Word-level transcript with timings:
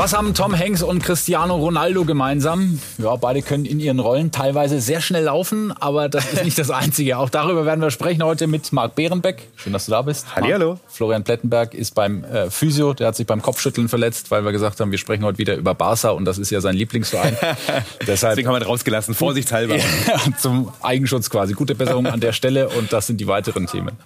Was 0.00 0.14
haben 0.14 0.32
Tom 0.32 0.58
Hanks 0.58 0.82
und 0.82 1.04
Cristiano 1.04 1.56
Ronaldo 1.56 2.06
gemeinsam? 2.06 2.80
Ja, 2.96 3.16
beide 3.16 3.42
können 3.42 3.66
in 3.66 3.80
ihren 3.80 3.98
Rollen 3.98 4.32
teilweise 4.32 4.80
sehr 4.80 5.02
schnell 5.02 5.24
laufen, 5.24 5.74
aber 5.78 6.08
das 6.08 6.32
ist 6.32 6.42
nicht 6.42 6.58
das 6.58 6.70
Einzige. 6.70 7.18
Auch 7.18 7.28
darüber 7.28 7.66
werden 7.66 7.82
wir 7.82 7.90
sprechen 7.90 8.22
heute 8.22 8.46
mit 8.46 8.72
Marc 8.72 8.94
Behrenbeck. 8.94 9.48
Schön, 9.56 9.74
dass 9.74 9.84
du 9.84 9.90
da 9.90 10.00
bist. 10.00 10.34
Hallo. 10.34 10.80
Florian 10.88 11.22
Plettenberg 11.22 11.74
ist 11.74 11.94
beim 11.94 12.24
äh, 12.24 12.48
Physio, 12.48 12.94
der 12.94 13.08
hat 13.08 13.16
sich 13.16 13.26
beim 13.26 13.42
Kopfschütteln 13.42 13.90
verletzt, 13.90 14.30
weil 14.30 14.42
wir 14.42 14.52
gesagt 14.52 14.80
haben, 14.80 14.90
wir 14.90 14.96
sprechen 14.96 15.22
heute 15.22 15.36
wieder 15.36 15.56
über 15.56 15.74
Barca 15.74 16.12
und 16.12 16.24
das 16.24 16.38
ist 16.38 16.48
ja 16.48 16.62
sein 16.62 16.76
Lieblingsverein. 16.76 17.36
Deshalb 18.06 18.36
Deswegen 18.36 18.48
haben 18.48 18.54
wir 18.54 18.62
ihn 18.62 18.66
rausgelassen, 18.68 19.14
vorsichtshalber. 19.14 19.76
zum 20.38 20.72
Eigenschutz 20.80 21.28
quasi. 21.28 21.52
Gute 21.52 21.74
Besserung 21.74 22.06
an 22.06 22.20
der 22.20 22.32
Stelle 22.32 22.70
und 22.70 22.90
das 22.90 23.06
sind 23.06 23.20
die 23.20 23.26
weiteren 23.26 23.66
Themen. 23.66 23.98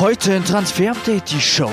Heute 0.00 0.32
in 0.32 0.44
Transfer 0.46 0.92
Update 0.92 1.30
die 1.30 1.40
Show. 1.42 1.70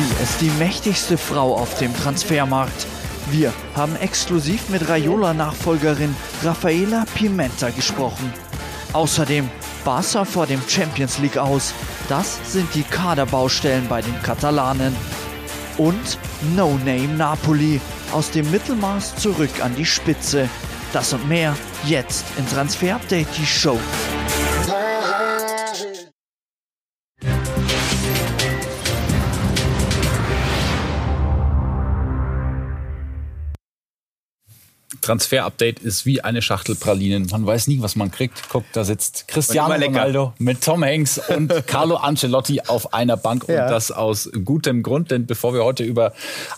Sie 0.00 0.22
ist 0.22 0.40
die 0.40 0.50
mächtigste 0.58 1.18
Frau 1.18 1.54
auf 1.54 1.76
dem 1.78 1.94
Transfermarkt. 1.94 2.86
Wir 3.30 3.52
haben 3.76 3.96
exklusiv 3.96 4.70
mit 4.70 4.88
Raiola-Nachfolgerin 4.88 6.16
Rafaela 6.42 7.04
Pimenta 7.14 7.68
gesprochen. 7.68 8.32
Außerdem 8.94 9.50
Barca 9.84 10.24
vor 10.24 10.46
dem 10.46 10.62
Champions 10.66 11.18
League 11.18 11.36
aus. 11.36 11.74
Das 12.08 12.38
sind 12.50 12.74
die 12.74 12.82
Kaderbaustellen 12.82 13.86
bei 13.88 14.00
den 14.00 14.22
Katalanen. 14.22 14.96
Und 15.76 16.18
No 16.56 16.78
Name 16.86 17.08
Napoli 17.18 17.78
aus 18.12 18.30
dem 18.30 18.50
Mittelmaß 18.50 19.16
zurück 19.16 19.62
an 19.62 19.74
die 19.76 19.84
Spitze. 19.84 20.48
Das 20.94 21.12
und 21.12 21.28
mehr 21.28 21.54
jetzt 21.84 22.24
in 22.38 22.48
Transfer 22.48 22.94
Update 22.94 23.28
die 23.36 23.46
Show. 23.46 23.78
Transfer-Update 35.10 35.80
ist 35.80 36.06
wie 36.06 36.20
eine 36.20 36.40
Schachtel 36.40 36.76
Pralinen. 36.76 37.26
Man 37.32 37.44
weiß 37.44 37.66
nie, 37.66 37.82
was 37.82 37.96
man 37.96 38.12
kriegt. 38.12 38.48
Guck, 38.48 38.62
da 38.72 38.84
sitzt 38.84 39.26
Cristiano 39.26 39.74
Ronaldo 39.74 40.34
mit 40.38 40.60
Tom 40.60 40.84
Hanks 40.84 41.20
und 41.34 41.52
Carlo 41.66 41.96
Ancelotti 41.96 42.60
auf 42.68 42.94
einer 42.94 43.16
Bank 43.16 43.46
ja. 43.48 43.64
und 43.64 43.72
das 43.72 43.90
aus 43.90 44.30
gutem 44.44 44.84
Grund. 44.84 45.10
Denn 45.10 45.26
bevor 45.26 45.52
wir 45.52 45.64
heute 45.64 45.82
über 45.82 46.12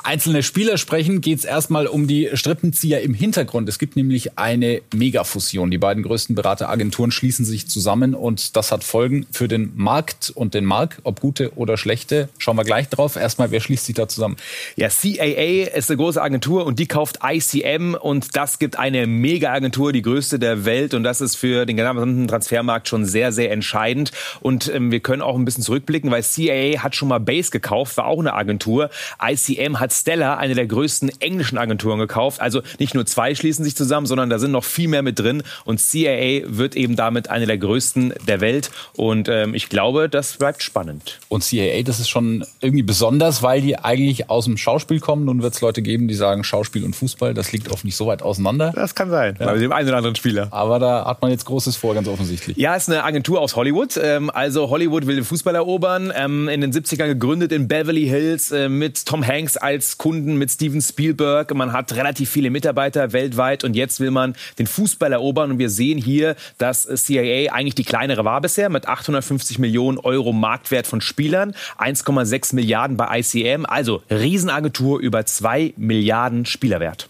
einzelne 0.05 0.42
Spieler 0.42 0.77
sprechen, 0.77 1.23
geht 1.23 1.39
es 1.39 1.45
erstmal 1.47 1.86
um 1.86 2.06
die 2.06 2.28
Strippenzieher 2.34 3.00
im 3.00 3.14
Hintergrund. 3.14 3.70
Es 3.70 3.78
gibt 3.78 3.97
nämlich 3.97 4.39
eine 4.39 4.83
Megafusion. 4.92 5.70
Die 5.70 5.78
beiden 5.78 6.03
größten 6.03 6.34
Berateragenturen 6.34 7.11
schließen 7.11 7.47
sich 7.47 7.69
zusammen 7.69 8.14
und 8.14 8.55
das 8.55 8.70
hat 8.70 8.84
Folgen 8.84 9.25
für 9.30 9.48
den 9.48 9.73
Markt 9.77 10.30
und 10.34 10.53
den 10.53 10.67
Markt, 10.67 11.00
ob 11.05 11.20
gute 11.20 11.56
oder 11.56 11.78
schlechte. 11.78 12.28
Schauen 12.36 12.58
wir 12.58 12.64
gleich 12.64 12.91
drauf. 12.91 13.17
Erstmal, 13.17 13.50
wer 13.50 13.62
schließt 13.62 13.86
sich 13.86 13.95
da 13.95 14.08
zusammen? 14.08 14.36
Ja, 14.77 14.91
CAA 14.91 15.75
ist 15.75 15.91
eine 15.91 15.97
große 15.97 16.20
Agentur 16.20 16.67
und 16.67 16.78
die 16.78 16.86
kauft 16.86 17.20
ICM 17.25 17.95
und 17.95 18.36
das 18.36 18.42
gibt 18.59 18.79
eine 18.79 19.07
Mega-Agentur, 19.07 19.93
die 19.93 20.03
größte 20.03 20.39
der 20.39 20.65
Welt. 20.65 20.95
Und 20.95 21.05
das 21.05 21.21
ist 21.21 21.37
für 21.37 21.67
den 21.67 21.77
gesamten 21.77 22.29
Transfermarkt 22.29 22.89
schon 22.89 23.05
sehr, 23.05 23.33
sehr 23.33 23.51
entscheidend. 23.53 24.12
Und 24.41 24.73
ähm, 24.75 24.91
wir 24.91 25.01
können 25.01 25.23
auch 25.23 25.37
ein 25.37 25.45
bisschen 25.45 25.65
zurückblicken, 25.65 26.11
weil 26.11 26.23
CAA 26.23 26.83
hat 26.83 26.95
schon 26.95 27.09
mal 27.09 27.20
Base 27.20 27.51
gekauft, 27.51 27.97
war 27.97 28.07
auch 28.07 28.19
eine 28.20 28.35
Agentur. 28.35 28.91
ICM 29.23 29.81
hat 29.81 29.93
Stella, 29.93 30.37
eine 30.37 30.55
der 30.55 30.67
größten 30.67 31.11
englischen 31.20 31.59
Agenturen, 31.59 31.98
gekauft. 31.98 32.41
Also 32.41 32.63
nicht 32.79 32.95
nur 32.95 33.07
zwei 33.07 33.35
schließen 33.35 33.65
sich 33.65 33.77
zusammen, 33.77 34.07
sondern 34.07 34.31
da 34.31 34.39
sind 34.39 34.51
noch 34.51 34.65
viel 34.65 34.89
mehr 34.89 35.03
mit 35.03 35.19
drin. 35.19 35.43
Und 35.65 35.81
CAA 35.81 36.43
wird 36.47 36.77
eben 36.77 36.97
damit 36.97 37.31
eine 37.31 37.47
der 37.47 37.59
größten 37.59 38.15
der 38.27 38.41
Welt. 38.41 38.70
Und 38.95 39.29
ähm, 39.29 39.55
ich 39.55 39.69
glaube, 39.69 40.09
das 40.09 40.37
bleibt 40.37 40.63
spannend. 40.63 41.20
Und 41.29 41.45
CAA, 41.48 41.83
das 41.83 42.01
ist 42.01 42.09
schon 42.09 42.45
irgendwie 42.61 42.83
besonders, 42.83 43.43
weil 43.43 43.61
die 43.63 43.79
eigentlich 43.79 44.31
aus 44.31 44.45
dem 44.45 44.57
Schauspiel 44.57 45.01
kommen. 45.01 45.25
Nun 45.25 45.42
wird 45.42 45.55
es 45.55 45.61
Leute 45.61 45.83
geben, 45.83 46.08
die 46.08 46.14
sagen, 46.14 46.45
Schauspiel 46.45 46.85
und 46.85 46.95
Fußball, 46.95 47.35
das 47.35 47.52
liegt 47.52 47.70
oft 47.70 47.85
nicht 47.85 47.97
so 47.97 48.07
weit 48.07 48.21
auseinander. 48.22 48.72
Das 48.74 48.94
kann 48.94 49.10
sein, 49.10 49.36
ja. 49.38 49.46
bei 49.46 49.58
dem 49.58 49.72
einen 49.72 49.88
oder 49.88 49.98
anderen 49.98 50.16
Spieler. 50.16 50.48
Aber 50.50 50.78
da 50.78 51.05
hat 51.05 51.22
man 51.22 51.30
jetzt 51.30 51.44
Großes 51.44 51.77
vor, 51.77 51.94
ganz 51.94 52.08
offensichtlich. 52.08 52.56
Ja, 52.56 52.74
ist 52.74 52.88
eine 52.88 53.05
Agentur 53.05 53.40
aus 53.40 53.56
Hollywood. 53.56 53.98
Ähm, 54.02 54.30
also 54.30 54.70
Hollywood 54.70 55.06
will 55.06 55.16
den 55.16 55.24
Fußball 55.24 55.55
erobern. 55.55 56.12
Ähm, 56.14 56.48
in 56.48 56.60
den 56.60 56.72
70ern 56.72 57.06
gegründet 57.06 57.52
in 57.52 57.68
Beverly 57.68 58.06
Hills 58.06 58.50
äh, 58.52 58.68
mit 58.68 59.06
Tom 59.06 59.27
Hanks 59.27 59.56
als 59.56 59.98
Kunden, 59.98 60.36
mit 60.36 60.50
Steven 60.50 60.80
Spielberg. 60.80 61.55
Man 61.55 61.72
hat 61.72 61.94
relativ 61.94 62.30
viele 62.30 62.50
Mitarbeiter 62.50 63.12
weltweit 63.12 63.64
und 63.64 63.74
jetzt 63.74 64.00
will 64.00 64.10
man 64.10 64.34
den 64.58 64.66
Fußball 64.66 65.12
erobern. 65.12 65.52
Und 65.52 65.58
wir 65.58 65.70
sehen 65.70 65.98
hier, 65.98 66.36
dass 66.58 66.83
CIA 66.83 67.52
eigentlich 67.52 67.74
die 67.74 67.84
kleinere 67.84 68.24
war 68.24 68.40
bisher 68.40 68.68
mit 68.68 68.89
850 68.89 69.58
Millionen 69.58 69.98
Euro 69.98 70.33
Marktwert 70.33 70.86
von 70.86 71.00
Spielern, 71.00 71.54
1,6 71.78 72.54
Milliarden 72.54 72.96
bei 72.96 73.20
ICM. 73.20 73.66
Also 73.66 74.02
Riesenagentur 74.10 75.00
über 75.00 75.24
2 75.24 75.74
Milliarden 75.77 76.46
Spielerwert. 76.46 77.08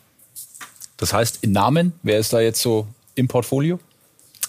Das 1.03 1.13
heißt, 1.13 1.43
in 1.43 1.51
Namen, 1.51 1.95
wer 2.05 2.21
ist 2.21 2.33
da 2.33 2.39
jetzt 2.39 2.63
so 2.63 2.87
im 3.17 3.27
Portfolio? 3.27 3.81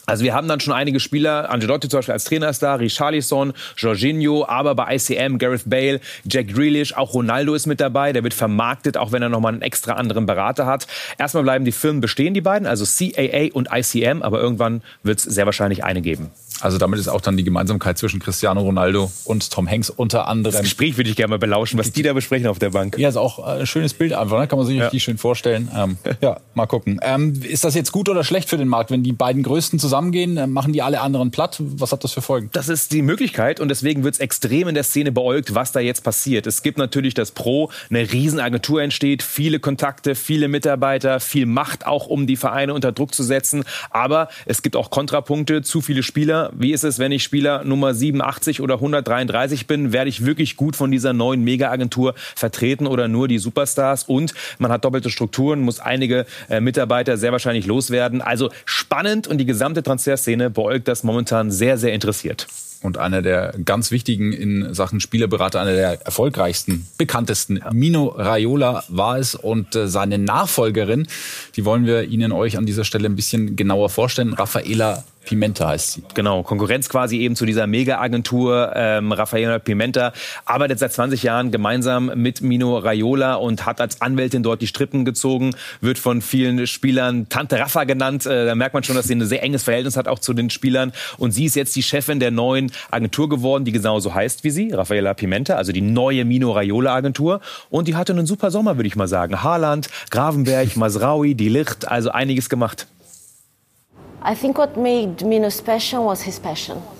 Also 0.05 0.23
wir 0.23 0.35
haben 0.35 0.47
dann 0.47 0.59
schon 0.59 0.71
einige 0.71 0.99
Spieler, 0.99 1.49
Angelotti 1.49 1.89
zum 1.89 1.97
Beispiel 1.97 2.13
als 2.13 2.25
Trainer 2.25 2.47
ist 2.49 2.61
da, 2.61 2.75
Richarlison, 2.75 3.53
Jorginho, 3.75 4.45
aber 4.47 4.75
bei 4.75 4.95
ICM 4.95 5.39
Gareth 5.39 5.63
Bale, 5.65 5.99
Jack 6.29 6.49
Grealish, 6.49 6.93
auch 6.93 7.15
Ronaldo 7.15 7.55
ist 7.55 7.65
mit 7.65 7.81
dabei. 7.81 8.13
Der 8.13 8.23
wird 8.23 8.35
vermarktet, 8.35 8.97
auch 8.97 9.11
wenn 9.11 9.23
er 9.23 9.29
nochmal 9.29 9.53
einen 9.53 9.63
extra 9.63 9.93
anderen 9.93 10.27
Berater 10.27 10.67
hat. 10.67 10.85
Erstmal 11.17 11.41
bleiben 11.41 11.65
die 11.65 11.71
Firmen 11.71 12.01
bestehen, 12.01 12.35
die 12.35 12.41
beiden, 12.41 12.67
also 12.67 12.85
CAA 12.85 13.47
und 13.53 13.69
ICM, 13.73 14.21
aber 14.21 14.39
irgendwann 14.39 14.83
wird 15.01 15.17
es 15.17 15.23
sehr 15.23 15.47
wahrscheinlich 15.47 15.83
eine 15.83 16.03
geben. 16.03 16.29
Also 16.63 16.77
damit 16.77 16.97
ist 16.97 17.09
auch 17.09 17.19
dann 17.19 17.35
die 17.35 17.43
Gemeinsamkeit 17.43 17.97
zwischen 17.97 18.21
Cristiano 18.21 18.61
Ronaldo 18.61 19.11
und 19.25 19.51
Tom 19.51 19.69
Hanks 19.69 19.89
unter 19.89 20.29
anderem. 20.29 20.53
Das 20.53 20.61
Gespräch 20.61 20.95
würde 20.95 21.09
ich 21.09 21.17
gerne 21.17 21.31
mal 21.31 21.39
belauschen, 21.39 21.77
was 21.77 21.91
die 21.91 22.03
da 22.03 22.13
besprechen 22.13 22.47
auf 22.47 22.57
der 22.57 22.69
Bank. 22.69 22.97
Ja, 22.97 23.09
ist 23.09 23.17
auch 23.17 23.39
ein 23.39 23.67
schönes 23.67 23.93
Bild 23.93 24.13
einfach, 24.13 24.39
ne? 24.39 24.47
kann 24.47 24.57
man 24.57 24.65
sich 24.65 24.77
ja. 24.77 24.83
richtig 24.83 25.03
schön 25.03 25.17
vorstellen. 25.17 25.69
Ähm, 25.75 25.97
ja, 26.21 26.39
mal 26.53 26.65
gucken. 26.65 27.01
Ähm, 27.03 27.33
ist 27.43 27.65
das 27.65 27.75
jetzt 27.75 27.91
gut 27.91 28.07
oder 28.07 28.23
schlecht 28.23 28.49
für 28.49 28.57
den 28.57 28.69
Markt, 28.69 28.91
wenn 28.91 29.03
die 29.03 29.11
beiden 29.11 29.43
Größten 29.43 29.77
zusammengehen? 29.77 30.37
Äh, 30.37 30.47
machen 30.47 30.71
die 30.71 30.81
alle 30.81 31.01
anderen 31.01 31.31
platt? 31.31 31.57
Was 31.59 31.91
hat 31.91 32.05
das 32.05 32.13
für 32.13 32.21
Folgen? 32.21 32.49
Das 32.53 32.69
ist 32.69 32.93
die 32.93 33.01
Möglichkeit 33.01 33.59
und 33.59 33.67
deswegen 33.67 34.05
wird 34.05 34.15
es 34.15 34.19
extrem 34.21 34.69
in 34.69 34.75
der 34.75 34.83
Szene 34.83 35.11
beäugt, 35.11 35.55
was 35.55 35.73
da 35.73 35.81
jetzt 35.81 36.05
passiert. 36.05 36.47
Es 36.47 36.63
gibt 36.63 36.77
natürlich 36.77 37.13
das 37.13 37.31
Pro, 37.31 37.71
eine 37.89 38.09
Riesenagentur 38.09 38.81
entsteht, 38.81 39.21
viele 39.21 39.59
Kontakte, 39.59 40.15
viele 40.15 40.47
Mitarbeiter, 40.47 41.19
viel 41.19 41.45
Macht 41.45 41.85
auch, 41.85 42.07
um 42.07 42.25
die 42.25 42.37
Vereine 42.37 42.73
unter 42.73 42.93
Druck 42.93 43.13
zu 43.13 43.23
setzen. 43.23 43.65
Aber 43.89 44.29
es 44.45 44.61
gibt 44.61 44.77
auch 44.77 44.89
Kontrapunkte, 44.89 45.61
zu 45.61 45.81
viele 45.81 46.03
Spieler, 46.03 46.52
wie 46.57 46.73
ist 46.73 46.83
es, 46.83 46.99
wenn 46.99 47.11
ich 47.11 47.23
Spieler 47.23 47.63
Nummer 47.63 47.93
87 47.93 48.61
oder 48.61 48.75
133 48.75 49.67
bin? 49.67 49.93
Werde 49.93 50.09
ich 50.09 50.25
wirklich 50.25 50.55
gut 50.55 50.75
von 50.75 50.91
dieser 50.91 51.13
neuen 51.13 51.43
Mega-Agentur 51.43 52.13
vertreten 52.35 52.87
oder 52.87 53.07
nur 53.07 53.27
die 53.27 53.39
Superstars? 53.39 54.03
Und 54.03 54.33
man 54.59 54.71
hat 54.71 54.85
doppelte 54.85 55.09
Strukturen, 55.09 55.61
muss 55.61 55.79
einige 55.79 56.25
äh, 56.49 56.59
Mitarbeiter 56.59 57.17
sehr 57.17 57.31
wahrscheinlich 57.31 57.65
loswerden. 57.65 58.21
Also 58.21 58.49
spannend 58.65 59.27
und 59.27 59.37
die 59.37 59.45
gesamte 59.45 59.83
Transferszene 59.83 60.49
beäugt 60.49 60.87
das 60.87 61.03
momentan 61.03 61.51
sehr, 61.51 61.77
sehr 61.77 61.93
interessiert 61.93 62.47
und 62.83 62.97
einer 62.97 63.21
der 63.21 63.53
ganz 63.65 63.91
wichtigen 63.91 64.33
in 64.33 64.73
Sachen 64.73 64.99
Spielerberater, 64.99 65.59
einer 65.59 65.73
der 65.73 66.05
erfolgreichsten, 66.05 66.85
bekanntesten. 66.97 67.61
Mino 67.71 68.07
Raiola 68.07 68.83
war 68.89 69.17
es 69.17 69.35
und 69.35 69.75
äh, 69.75 69.87
seine 69.87 70.17
Nachfolgerin, 70.17 71.07
die 71.55 71.65
wollen 71.65 71.85
wir 71.85 72.03
Ihnen 72.03 72.31
euch 72.31 72.57
an 72.57 72.65
dieser 72.65 72.83
Stelle 72.83 73.07
ein 73.07 73.15
bisschen 73.15 73.55
genauer 73.55 73.89
vorstellen. 73.89 74.33
Raffaela 74.33 75.03
Pimenta 75.25 75.69
heißt 75.69 75.93
sie. 75.93 76.03
Genau, 76.13 76.43
Konkurrenz 76.43 76.89
quasi 76.89 77.19
eben 77.19 77.35
zu 77.35 77.45
dieser 77.45 77.67
Mega-Agentur. 77.67 78.73
Ähm, 78.75 79.11
Raffaella 79.11 79.59
Pimenta 79.59 80.13
arbeitet 80.45 80.79
seit 80.79 80.93
20 80.93 81.23
Jahren 81.23 81.51
gemeinsam 81.51 82.11
mit 82.15 82.41
Mino 82.41 82.77
Raiola 82.77 83.35
und 83.35 83.65
hat 83.65 83.81
als 83.81 84.01
Anwältin 84.01 84.43
dort 84.43 84.61
die 84.61 84.67
Strippen 84.67 85.05
gezogen, 85.05 85.55
wird 85.81 85.97
von 85.97 86.21
vielen 86.21 86.67
Spielern 86.67 87.29
Tante 87.29 87.59
Raffa 87.59 87.83
genannt. 87.85 88.25
Äh, 88.25 88.45
da 88.45 88.55
merkt 88.55 88.73
man 88.73 88.83
schon, 88.83 88.95
dass 88.95 89.07
sie 89.07 89.15
ein 89.15 89.25
sehr 89.25 89.43
enges 89.43 89.63
Verhältnis 89.63 89.97
hat 89.97 90.07
auch 90.07 90.19
zu 90.19 90.33
den 90.33 90.49
Spielern. 90.49 90.91
Und 91.17 91.31
sie 91.31 91.45
ist 91.45 91.55
jetzt 91.55 91.75
die 91.75 91.83
Chefin 91.83 92.19
der 92.19 92.31
neuen 92.31 92.71
Agentur 92.91 93.29
geworden, 93.29 93.65
die 93.65 93.71
genauso 93.71 94.13
heißt 94.13 94.43
wie 94.43 94.49
sie, 94.49 94.71
Raffaella 94.71 95.13
Pimenta, 95.13 95.55
also 95.55 95.71
die 95.71 95.81
neue 95.81 96.25
Mino 96.25 96.51
Raiola 96.51 96.93
Agentur. 96.93 97.41
Und 97.69 97.87
die 97.87 97.95
hatte 97.95 98.13
einen 98.13 98.25
super 98.25 98.51
Sommer, 98.51 98.77
würde 98.77 98.87
ich 98.87 98.95
mal 98.95 99.07
sagen. 99.07 99.43
Haaland, 99.43 99.89
Gravenberg, 100.09 100.75
Masraui, 100.75 101.35
Die 101.35 101.49
Licht, 101.49 101.87
also 101.87 102.11
einiges 102.11 102.49
gemacht. 102.49 102.87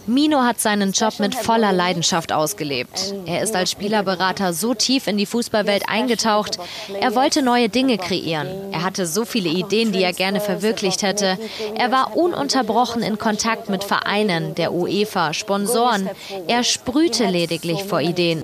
Mino 0.06 0.42
hat 0.42 0.60
seinen 0.60 0.92
Job 0.92 1.20
mit 1.20 1.36
voller 1.36 1.72
Leidenschaft 1.72 2.34
ausgelebt. 2.34 3.14
Er 3.26 3.42
ist 3.42 3.56
als 3.56 3.72
Spielerberater 3.72 4.52
so 4.52 4.74
tief 4.74 5.08
in 5.08 5.18
die 5.18 5.26
Fußballwelt 5.26 5.84
eingetaucht. 5.88 6.58
Er 7.00 7.16
wollte 7.16 7.42
neue 7.42 7.70
Dinge 7.70 7.98
kreieren. 7.98 8.48
Er 8.74 8.84
hatte 8.84 9.06
so 9.06 9.24
viele 9.24 9.50
Ideen, 9.50 9.94
die 9.94 10.04
er 10.04 10.12
gerne 10.12 10.42
verwirklicht 10.42 11.02
hätte. 11.02 11.38
Er 11.76 11.92
war 11.92 12.18
ununterbrochen 12.18 13.02
in 13.02 13.18
Kontakt 13.18 13.70
mit 13.70 13.86
Vereinen, 13.86 14.56
der 14.56 14.74
UEFA, 14.74 15.34
Sponsoren. 15.34 16.10
Er 16.48 16.64
sprühte 16.64 17.28
lediglich 17.28 17.86
vor 17.86 18.02
Ideen. 18.02 18.44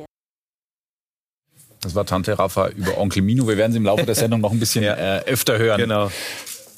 Das 1.82 1.96
war 1.96 2.06
Tante 2.06 2.38
Rafa 2.38 2.70
über 2.70 2.98
Onkel 2.98 3.22
Mino. 3.22 3.48
Wir 3.48 3.58
werden 3.58 3.72
sie 3.72 3.78
im 3.78 3.86
Laufe 3.86 4.06
der 4.06 4.16
Sendung 4.16 4.42
noch 4.42 4.52
ein 4.52 4.60
bisschen 4.60 4.84
äh, 4.84 5.22
öfter 5.25 5.58
hören. 5.58 5.80
Genau. 5.80 6.10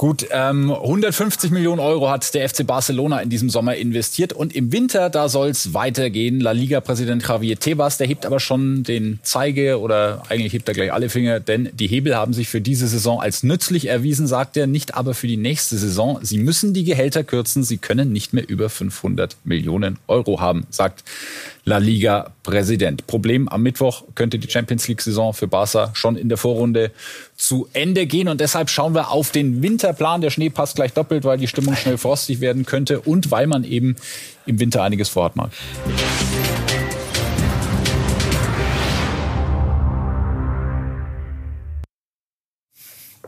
Gut, 0.01 0.25
ähm, 0.31 0.71
150 0.71 1.51
Millionen 1.51 1.79
Euro 1.79 2.09
hat 2.09 2.33
der 2.33 2.49
FC 2.49 2.65
Barcelona 2.65 3.19
in 3.19 3.29
diesem 3.29 3.51
Sommer 3.51 3.75
investiert 3.75 4.33
und 4.33 4.55
im 4.55 4.71
Winter, 4.71 5.11
da 5.11 5.29
soll 5.29 5.49
es 5.49 5.75
weitergehen. 5.75 6.39
La 6.39 6.53
Liga-Präsident 6.53 7.21
Javier 7.27 7.59
Tebas, 7.59 7.99
der 7.99 8.07
hebt 8.07 8.25
aber 8.25 8.39
schon 8.39 8.81
den 8.81 9.19
Zeige 9.21 9.79
oder 9.79 10.23
eigentlich 10.27 10.53
hebt 10.53 10.67
er 10.67 10.73
gleich 10.73 10.91
alle 10.91 11.09
Finger, 11.09 11.39
denn 11.39 11.69
die 11.73 11.85
Hebel 11.85 12.15
haben 12.15 12.33
sich 12.33 12.49
für 12.49 12.61
diese 12.61 12.87
Saison 12.87 13.21
als 13.21 13.43
nützlich 13.43 13.89
erwiesen, 13.89 14.25
sagt 14.25 14.57
er, 14.57 14.65
nicht 14.65 14.95
aber 14.95 15.13
für 15.13 15.27
die 15.27 15.37
nächste 15.37 15.77
Saison. 15.77 16.17
Sie 16.23 16.39
müssen 16.39 16.73
die 16.73 16.83
Gehälter 16.83 17.23
kürzen, 17.23 17.63
sie 17.63 17.77
können 17.77 18.11
nicht 18.11 18.33
mehr 18.33 18.49
über 18.49 18.71
500 18.71 19.37
Millionen 19.43 19.99
Euro 20.07 20.41
haben, 20.41 20.65
sagt 20.71 21.03
La 21.63 21.77
Liga-Präsident. 21.77 23.05
Problem, 23.05 23.47
am 23.47 23.61
Mittwoch 23.61 24.03
könnte 24.15 24.39
die 24.39 24.49
Champions 24.49 24.87
League-Saison 24.87 25.33
für 25.33 25.47
Barca 25.47 25.91
schon 25.93 26.15
in 26.15 26.27
der 26.27 26.37
Vorrunde 26.37 26.91
zu 27.35 27.67
Ende 27.73 28.07
gehen. 28.07 28.27
Und 28.27 28.41
deshalb 28.41 28.69
schauen 28.69 28.95
wir 28.95 29.11
auf 29.11 29.31
den 29.31 29.61
Winterplan. 29.61 30.21
Der 30.21 30.31
Schnee 30.31 30.49
passt 30.49 30.75
gleich 30.75 30.93
doppelt, 30.93 31.23
weil 31.23 31.37
die 31.37 31.47
Stimmung 31.47 31.75
schnell 31.75 31.97
frostig 31.97 32.39
werden 32.39 32.65
könnte 32.65 32.99
und 33.01 33.31
weil 33.31 33.47
man 33.47 33.63
eben 33.63 33.95
im 34.45 34.59
Winter 34.59 34.83
einiges 34.83 35.09
vorhat 35.09 35.35
mag. 35.35 35.51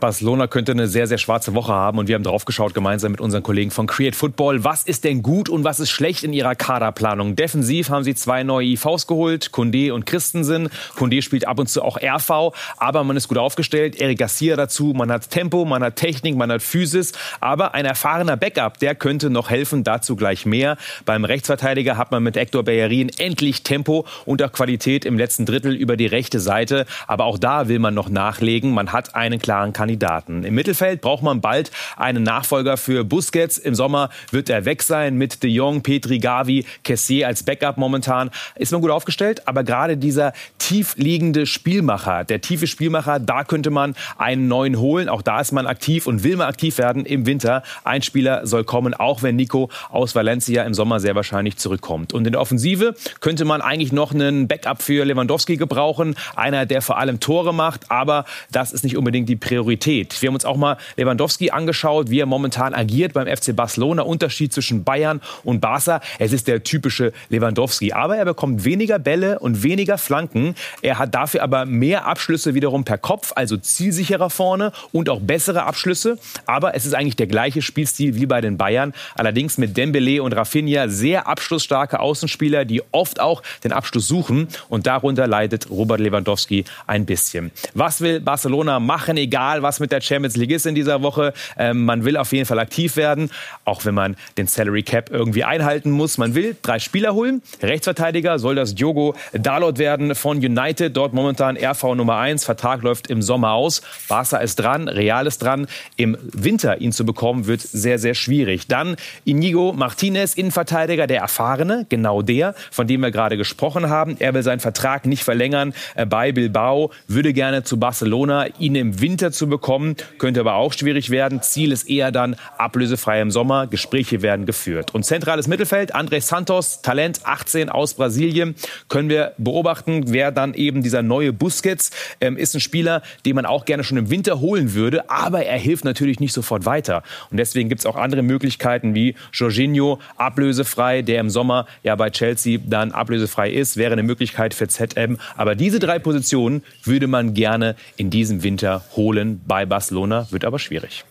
Barcelona 0.00 0.48
könnte 0.48 0.72
eine 0.72 0.88
sehr, 0.88 1.06
sehr 1.06 1.18
schwarze 1.18 1.54
Woche 1.54 1.72
haben 1.72 1.98
und 1.98 2.08
wir 2.08 2.16
haben 2.16 2.24
drauf 2.24 2.44
geschaut 2.44 2.74
gemeinsam 2.74 3.12
mit 3.12 3.20
unseren 3.20 3.44
Kollegen 3.44 3.70
von 3.70 3.86
Create 3.86 4.16
Football. 4.16 4.64
Was 4.64 4.82
ist 4.82 5.04
denn 5.04 5.22
gut 5.22 5.48
und 5.48 5.62
was 5.62 5.78
ist 5.78 5.90
schlecht 5.90 6.24
in 6.24 6.32
ihrer 6.32 6.56
Kaderplanung? 6.56 7.36
Defensiv 7.36 7.90
haben 7.90 8.02
sie 8.02 8.14
zwei 8.14 8.42
neue 8.42 8.66
IVs 8.66 9.06
geholt, 9.06 9.52
Kunde 9.52 9.94
und 9.94 10.04
Christensen. 10.04 10.68
Kunde 10.96 11.22
spielt 11.22 11.46
ab 11.46 11.60
und 11.60 11.68
zu 11.68 11.82
auch 11.82 11.96
RV, 12.02 12.52
aber 12.76 13.04
man 13.04 13.16
ist 13.16 13.28
gut 13.28 13.38
aufgestellt. 13.38 14.00
Eric 14.00 14.18
Garcia 14.18 14.56
dazu, 14.56 14.92
man 14.96 15.12
hat 15.12 15.30
Tempo, 15.30 15.64
man 15.64 15.84
hat 15.84 15.96
Technik, 15.96 16.36
man 16.36 16.50
hat 16.50 16.62
Physis, 16.62 17.12
aber 17.40 17.74
ein 17.74 17.84
erfahrener 17.84 18.36
Backup, 18.36 18.78
der 18.78 18.96
könnte 18.96 19.30
noch 19.30 19.48
helfen, 19.48 19.84
dazu 19.84 20.16
gleich 20.16 20.44
mehr. 20.44 20.76
Beim 21.04 21.24
Rechtsverteidiger 21.24 21.96
hat 21.96 22.10
man 22.10 22.22
mit 22.22 22.36
Hector 22.36 22.64
Bellerin 22.64 23.10
endlich 23.18 23.62
Tempo 23.62 24.06
und 24.24 24.42
auch 24.42 24.50
Qualität 24.50 25.04
im 25.04 25.18
letzten 25.18 25.46
Drittel 25.46 25.72
über 25.74 25.96
die 25.96 26.06
rechte 26.06 26.40
Seite, 26.40 26.84
aber 27.06 27.26
auch 27.26 27.38
da 27.38 27.68
will 27.68 27.78
man 27.78 27.94
noch 27.94 28.08
nachlegen. 28.08 28.72
Man 28.72 28.92
hat 28.92 29.14
einen 29.14 29.38
klaren 29.38 29.72
Kandidaten 29.72 29.83
Kandidaten. 29.84 30.44
Im 30.44 30.54
Mittelfeld 30.54 31.02
braucht 31.02 31.22
man 31.22 31.42
bald 31.42 31.70
einen 31.98 32.22
Nachfolger 32.22 32.78
für 32.78 33.04
Busquets. 33.04 33.58
Im 33.58 33.74
Sommer 33.74 34.08
wird 34.30 34.48
er 34.48 34.64
weg 34.64 34.82
sein 34.82 35.16
mit 35.16 35.42
De 35.42 35.50
Jong, 35.50 35.82
Petri, 35.82 36.20
Gavi, 36.20 36.64
Kessier 36.84 37.26
als 37.26 37.42
Backup 37.42 37.76
momentan. 37.76 38.30
Ist 38.54 38.72
man 38.72 38.80
gut 38.80 38.90
aufgestellt, 38.90 39.46
aber 39.46 39.62
gerade 39.62 39.98
dieser 39.98 40.32
tief 40.56 40.96
liegende 40.96 41.44
Spielmacher, 41.44 42.24
der 42.24 42.40
tiefe 42.40 42.66
Spielmacher, 42.66 43.20
da 43.20 43.44
könnte 43.44 43.68
man 43.68 43.94
einen 44.16 44.48
neuen 44.48 44.78
holen. 44.78 45.10
Auch 45.10 45.20
da 45.20 45.38
ist 45.38 45.52
man 45.52 45.66
aktiv 45.66 46.06
und 46.06 46.24
will 46.24 46.36
man 46.36 46.48
aktiv 46.48 46.78
werden 46.78 47.04
im 47.04 47.26
Winter. 47.26 47.62
Ein 47.84 48.00
Spieler 48.00 48.46
soll 48.46 48.64
kommen, 48.64 48.94
auch 48.94 49.22
wenn 49.22 49.36
Nico 49.36 49.68
aus 49.90 50.14
Valencia 50.14 50.62
im 50.64 50.72
Sommer 50.72 50.98
sehr 50.98 51.14
wahrscheinlich 51.14 51.58
zurückkommt. 51.58 52.14
Und 52.14 52.26
in 52.26 52.32
der 52.32 52.40
Offensive 52.40 52.94
könnte 53.20 53.44
man 53.44 53.60
eigentlich 53.60 53.92
noch 53.92 54.14
einen 54.14 54.48
Backup 54.48 54.80
für 54.80 55.04
Lewandowski 55.04 55.58
gebrauchen. 55.58 56.14
Einer, 56.34 56.64
der 56.64 56.80
vor 56.80 56.96
allem 56.96 57.20
Tore 57.20 57.52
macht, 57.52 57.90
aber 57.90 58.24
das 58.50 58.72
ist 58.72 58.82
nicht 58.82 58.96
unbedingt 58.96 59.28
die 59.28 59.36
Priorität 59.36 59.73
Qualität. 59.74 60.22
Wir 60.22 60.28
haben 60.28 60.34
uns 60.34 60.44
auch 60.44 60.56
mal 60.56 60.76
Lewandowski 60.96 61.50
angeschaut, 61.50 62.08
wie 62.08 62.20
er 62.20 62.26
momentan 62.26 62.74
agiert 62.74 63.12
beim 63.12 63.26
FC 63.26 63.56
Barcelona. 63.56 64.02
Unterschied 64.02 64.52
zwischen 64.52 64.84
Bayern 64.84 65.20
und 65.42 65.60
Barca. 65.60 66.00
Es 66.18 66.32
ist 66.32 66.46
der 66.46 66.62
typische 66.62 67.12
Lewandowski. 67.28 67.92
Aber 67.92 68.16
er 68.16 68.24
bekommt 68.24 68.64
weniger 68.64 69.00
Bälle 69.00 69.40
und 69.40 69.62
weniger 69.64 69.98
Flanken. 69.98 70.54
Er 70.80 70.98
hat 70.98 71.14
dafür 71.14 71.42
aber 71.42 71.66
mehr 71.66 72.06
Abschlüsse 72.06 72.54
wiederum 72.54 72.84
per 72.84 72.98
Kopf, 72.98 73.32
also 73.34 73.56
zielsicherer 73.56 74.30
vorne 74.30 74.72
und 74.92 75.08
auch 75.08 75.20
bessere 75.20 75.64
Abschlüsse. 75.64 76.18
Aber 76.46 76.76
es 76.76 76.86
ist 76.86 76.94
eigentlich 76.94 77.16
der 77.16 77.26
gleiche 77.26 77.60
Spielstil 77.60 78.14
wie 78.14 78.26
bei 78.26 78.40
den 78.40 78.56
Bayern. 78.56 78.94
Allerdings 79.16 79.58
mit 79.58 79.76
Dembele 79.76 80.22
und 80.22 80.34
Rafinha 80.34 80.88
sehr 80.88 81.26
abschlussstarke 81.26 81.98
Außenspieler, 81.98 82.64
die 82.64 82.82
oft 82.92 83.20
auch 83.20 83.42
den 83.64 83.72
Abschluss 83.72 84.06
suchen. 84.06 84.48
Und 84.68 84.86
darunter 84.86 85.26
leidet 85.26 85.68
Robert 85.68 86.00
Lewandowski 86.00 86.64
ein 86.86 87.06
bisschen. 87.06 87.50
Was 87.74 88.00
will 88.00 88.20
Barcelona 88.20 88.78
machen, 88.78 89.16
egal 89.16 89.63
was 89.64 89.80
mit 89.80 89.90
der 89.90 90.00
Champions 90.00 90.36
League 90.36 90.52
ist 90.52 90.66
in 90.66 90.76
dieser 90.76 91.02
Woche. 91.02 91.32
Ähm, 91.58 91.84
man 91.84 92.04
will 92.04 92.16
auf 92.16 92.32
jeden 92.32 92.46
Fall 92.46 92.60
aktiv 92.60 92.96
werden, 92.96 93.30
auch 93.64 93.84
wenn 93.84 93.94
man 93.94 94.14
den 94.38 94.46
Salary 94.46 94.84
Cap 94.84 95.10
irgendwie 95.10 95.42
einhalten 95.42 95.90
muss. 95.90 96.18
Man 96.18 96.36
will 96.36 96.54
drei 96.62 96.78
Spieler 96.78 97.14
holen. 97.14 97.42
Rechtsverteidiger 97.62 98.38
soll 98.38 98.54
das 98.54 98.76
Diogo 98.76 99.16
Dalot 99.32 99.78
werden 99.78 100.14
von 100.14 100.36
United, 100.36 100.96
dort 100.96 101.14
momentan 101.14 101.56
RV 101.56 101.94
Nummer 101.94 102.18
1. 102.18 102.44
Vertrag 102.44 102.82
läuft 102.82 103.08
im 103.08 103.22
Sommer 103.22 103.52
aus. 103.52 103.82
Barca 104.06 104.36
ist 104.36 104.56
dran, 104.56 104.86
Real 104.86 105.26
ist 105.26 105.42
dran. 105.42 105.66
Im 105.96 106.16
Winter 106.20 106.80
ihn 106.80 106.92
zu 106.92 107.06
bekommen, 107.06 107.46
wird 107.46 107.62
sehr, 107.62 107.98
sehr 107.98 108.14
schwierig. 108.14 108.68
Dann 108.68 108.96
Inigo 109.24 109.72
Martinez, 109.72 110.34
Innenverteidiger, 110.34 111.06
der 111.06 111.22
Erfahrene, 111.22 111.86
genau 111.88 112.20
der, 112.20 112.54
von 112.70 112.86
dem 112.86 113.00
wir 113.00 113.10
gerade 113.10 113.38
gesprochen 113.38 113.88
haben. 113.88 114.16
Er 114.18 114.34
will 114.34 114.42
seinen 114.42 114.60
Vertrag 114.60 115.06
nicht 115.06 115.24
verlängern 115.24 115.72
äh, 115.94 116.04
bei 116.04 116.32
Bilbao, 116.32 116.90
würde 117.08 117.32
gerne 117.32 117.64
zu 117.64 117.78
Barcelona, 117.78 118.46
ihn 118.58 118.74
im 118.74 119.00
Winter 119.00 119.32
zu 119.32 119.48
bekommen 119.48 119.53
bekommen. 119.54 119.94
Könnte 120.18 120.40
aber 120.40 120.54
auch 120.54 120.72
schwierig 120.72 121.10
werden. 121.10 121.40
Ziel 121.42 121.70
ist 121.70 121.88
eher 121.88 122.10
dann 122.10 122.36
ablösefrei 122.58 123.20
im 123.20 123.30
Sommer. 123.30 123.68
Gespräche 123.68 124.20
werden 124.20 124.46
geführt. 124.46 124.94
Und 124.94 125.04
zentrales 125.04 125.46
Mittelfeld, 125.46 125.94
André 125.94 126.20
Santos, 126.20 126.82
Talent 126.82 127.20
18 127.24 127.68
aus 127.68 127.94
Brasilien. 127.94 128.56
Können 128.88 129.08
wir 129.08 129.32
beobachten, 129.38 130.06
wer 130.08 130.32
dann 130.32 130.54
eben 130.54 130.82
dieser 130.82 131.02
neue 131.02 131.32
Busquets 131.32 131.92
ähm, 132.20 132.36
ist 132.36 132.54
ein 132.54 132.60
Spieler, 132.60 133.02
den 133.24 133.36
man 133.36 133.46
auch 133.46 133.64
gerne 133.64 133.84
schon 133.84 133.96
im 133.96 134.10
Winter 134.10 134.40
holen 134.40 134.74
würde. 134.74 135.08
Aber 135.08 135.44
er 135.44 135.58
hilft 135.58 135.84
natürlich 135.84 136.18
nicht 136.18 136.32
sofort 136.32 136.66
weiter. 136.66 137.04
Und 137.30 137.36
deswegen 137.36 137.68
gibt 137.68 137.80
es 137.80 137.86
auch 137.86 137.96
andere 137.96 138.22
Möglichkeiten 138.22 138.94
wie 138.94 139.14
Jorginho, 139.32 140.00
ablösefrei, 140.16 141.02
der 141.02 141.20
im 141.20 141.30
Sommer 141.30 141.66
ja 141.84 141.94
bei 141.94 142.10
Chelsea 142.10 142.58
dann 142.66 142.90
ablösefrei 142.90 143.50
ist. 143.50 143.76
Wäre 143.76 143.92
eine 143.92 144.02
Möglichkeit 144.02 144.52
für 144.52 144.66
ZM. 144.66 145.18
Aber 145.36 145.54
diese 145.54 145.78
drei 145.78 146.00
Positionen 146.00 146.62
würde 146.82 147.06
man 147.06 147.34
gerne 147.34 147.76
in 147.96 148.10
diesem 148.10 148.42
Winter 148.42 148.84
holen 148.96 149.40
bei 149.46 149.66
Barcelona, 149.66 150.26
wird 150.30 150.44
aber 150.44 150.58
schwierig. 150.58 151.04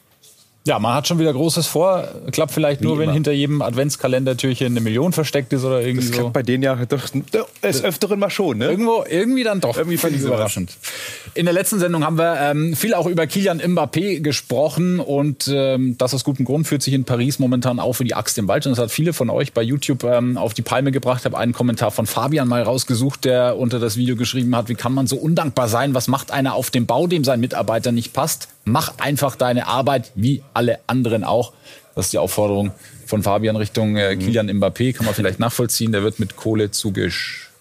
Ja, 0.66 0.80
man 0.80 0.94
hat 0.94 1.10
schon 1.10 1.20
wieder 1.20 1.34
Großes 1.34 1.68
vor. 1.68 2.08
Klappt 2.32 2.54
vielleicht 2.54 2.80
Wie 2.80 2.86
nur, 2.86 2.96
immer. 2.96 3.08
wenn 3.08 3.14
hinter 3.14 3.34
jedem 3.34 3.62
Adventskalendertürchen 3.62 4.68
eine 4.68 4.80
Million 4.80 5.12
versteckt 5.12 5.52
ist 5.52 5.66
oder 5.66 5.82
irgendwie 5.82 6.08
das 6.08 6.16
so. 6.16 6.30
bei 6.30 6.42
denen 6.42 6.64
ja 6.64 6.76
doch 6.86 7.10
des 7.62 7.84
Öfteren 7.84 8.18
mal 8.18 8.30
schon, 8.30 8.60
ne? 8.60 8.70
Irgendwo, 8.70 9.04
irgendwie 9.10 9.44
dann 9.44 9.60
doch. 9.60 9.76
Irgendwie 9.76 9.98
fand 9.98 10.14
ich 10.14 10.22
es 10.22 10.26
überraschend. 10.26 10.78
In 11.34 11.46
der 11.46 11.54
letzten 11.54 11.80
Sendung 11.80 12.06
haben 12.06 12.18
wir 12.18 12.40
ähm, 12.40 12.78
viel 12.78 12.94
auch 12.94 13.08
über 13.08 13.28
Kilian 13.28 13.60
Mbappé 13.60 14.22
gesprochen 14.22 15.02
und 15.02 15.50
ähm, 15.54 15.98
das 15.98 16.14
aus 16.14 16.24
gutem 16.24 16.46
Grund 16.46 16.66
führt 16.66 16.82
sich 16.82 16.94
in 16.94 17.04
Paris 17.04 17.40
momentan 17.40 17.82
auch 17.82 17.94
für 17.94 18.06
die 18.06 18.16
Axt 18.16 18.38
im 18.38 18.48
Wald. 18.48 18.66
Und 18.66 18.72
das 18.72 18.80
hat 18.80 18.90
viele 18.90 19.12
von 19.12 19.30
euch 19.30 19.52
bei 19.52 19.64
YouTube 19.64 20.06
ähm, 20.06 20.38
auf 20.38 20.54
die 20.54 20.62
Palme 20.62 20.94
gebracht. 20.94 21.20
Ich 21.20 21.26
habe 21.26 21.38
einen 21.38 21.52
Kommentar 21.52 21.92
von 21.92 22.06
Fabian 22.06 22.48
mal 22.48 22.62
rausgesucht, 22.62 23.26
der 23.26 23.58
unter 23.58 23.80
das 23.80 23.98
Video 23.98 24.16
geschrieben 24.16 24.56
hat, 24.56 24.70
wie 24.70 24.76
kann 24.76 24.94
man 24.94 25.08
so 25.08 25.18
undankbar 25.18 25.68
sein? 25.68 25.94
Was 25.94 26.08
macht 26.08 26.32
einer 26.32 26.54
auf 26.54 26.72
dem 26.72 26.86
Bau, 26.86 27.08
dem 27.08 27.26
sein 27.26 27.42
Mitarbeiter 27.42 27.92
nicht 27.92 28.14
passt? 28.14 28.48
Mach 28.66 28.98
einfach 29.00 29.36
deine 29.36 29.68
Arbeit 29.68 30.12
wie 30.16 30.44
alle 30.54 30.80
anderen 30.88 31.24
auch. 31.24 31.54
Das 31.96 32.06
ist 32.06 32.14
die 32.14 32.18
Aufforderung 32.18 32.72
von 33.06 33.24
Fabian 33.24 33.56
Richtung 33.56 33.98
äh, 33.98 34.16
Kilian 34.16 34.50
Mbappé. 34.50 34.94
Kann 34.94 35.06
man 35.06 35.14
vielleicht 35.14 35.40
nachvollziehen. 35.40 35.92
Der 35.92 36.04
wird 36.04 36.20
mit 36.20 36.36
Kohle 36.36 36.72
zugesch 36.72 37.53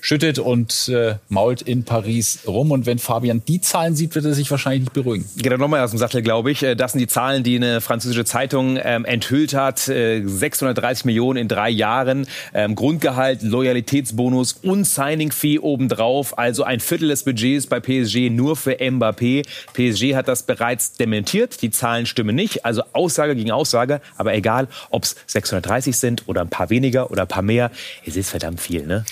schüttet 0.00 0.38
und 0.38 0.88
äh, 0.88 1.16
mault 1.28 1.62
in 1.62 1.84
Paris 1.84 2.40
rum. 2.46 2.70
Und 2.70 2.86
wenn 2.86 2.98
Fabian 2.98 3.42
die 3.46 3.60
Zahlen 3.60 3.96
sieht, 3.96 4.14
wird 4.14 4.24
er 4.24 4.34
sich 4.34 4.50
wahrscheinlich 4.50 4.82
nicht 4.82 4.92
beruhigen. 4.92 5.28
Geht 5.36 5.50
er 5.50 5.58
nochmal 5.58 5.80
aus 5.80 5.90
dem 5.90 5.98
Sattel, 5.98 6.22
glaube 6.22 6.50
ich. 6.50 6.62
Äh, 6.62 6.76
das 6.76 6.92
sind 6.92 7.00
die 7.00 7.06
Zahlen, 7.06 7.42
die 7.42 7.56
eine 7.56 7.80
französische 7.80 8.24
Zeitung 8.24 8.78
ähm, 8.82 9.04
enthüllt 9.04 9.54
hat. 9.54 9.88
Äh, 9.88 10.22
630 10.24 11.04
Millionen 11.06 11.38
in 11.38 11.48
drei 11.48 11.70
Jahren. 11.70 12.26
Ähm, 12.54 12.74
Grundgehalt, 12.74 13.42
Loyalitätsbonus 13.42 14.52
und 14.62 14.84
Signing-Fee 14.84 15.58
obendrauf. 15.58 16.38
Also 16.38 16.62
ein 16.62 16.80
Viertel 16.80 17.08
des 17.08 17.24
Budgets 17.24 17.66
bei 17.66 17.80
PSG 17.80 18.30
nur 18.30 18.56
für 18.56 18.76
Mbappé. 18.76 19.44
PSG 19.72 20.14
hat 20.14 20.28
das 20.28 20.44
bereits 20.44 20.92
dementiert. 20.92 21.62
Die 21.62 21.70
Zahlen 21.70 22.06
stimmen 22.06 22.36
nicht. 22.36 22.64
Also 22.64 22.82
Aussage 22.92 23.34
gegen 23.34 23.50
Aussage. 23.50 24.00
Aber 24.16 24.34
egal, 24.34 24.68
ob 24.90 25.04
es 25.04 25.16
630 25.26 25.96
sind 25.96 26.28
oder 26.28 26.42
ein 26.42 26.48
paar 26.48 26.70
weniger 26.70 27.10
oder 27.10 27.22
ein 27.22 27.28
paar 27.28 27.42
mehr. 27.42 27.70
Es 28.04 28.16
ist 28.16 28.30
verdammt 28.30 28.60
viel, 28.60 28.86
ne? 28.86 29.04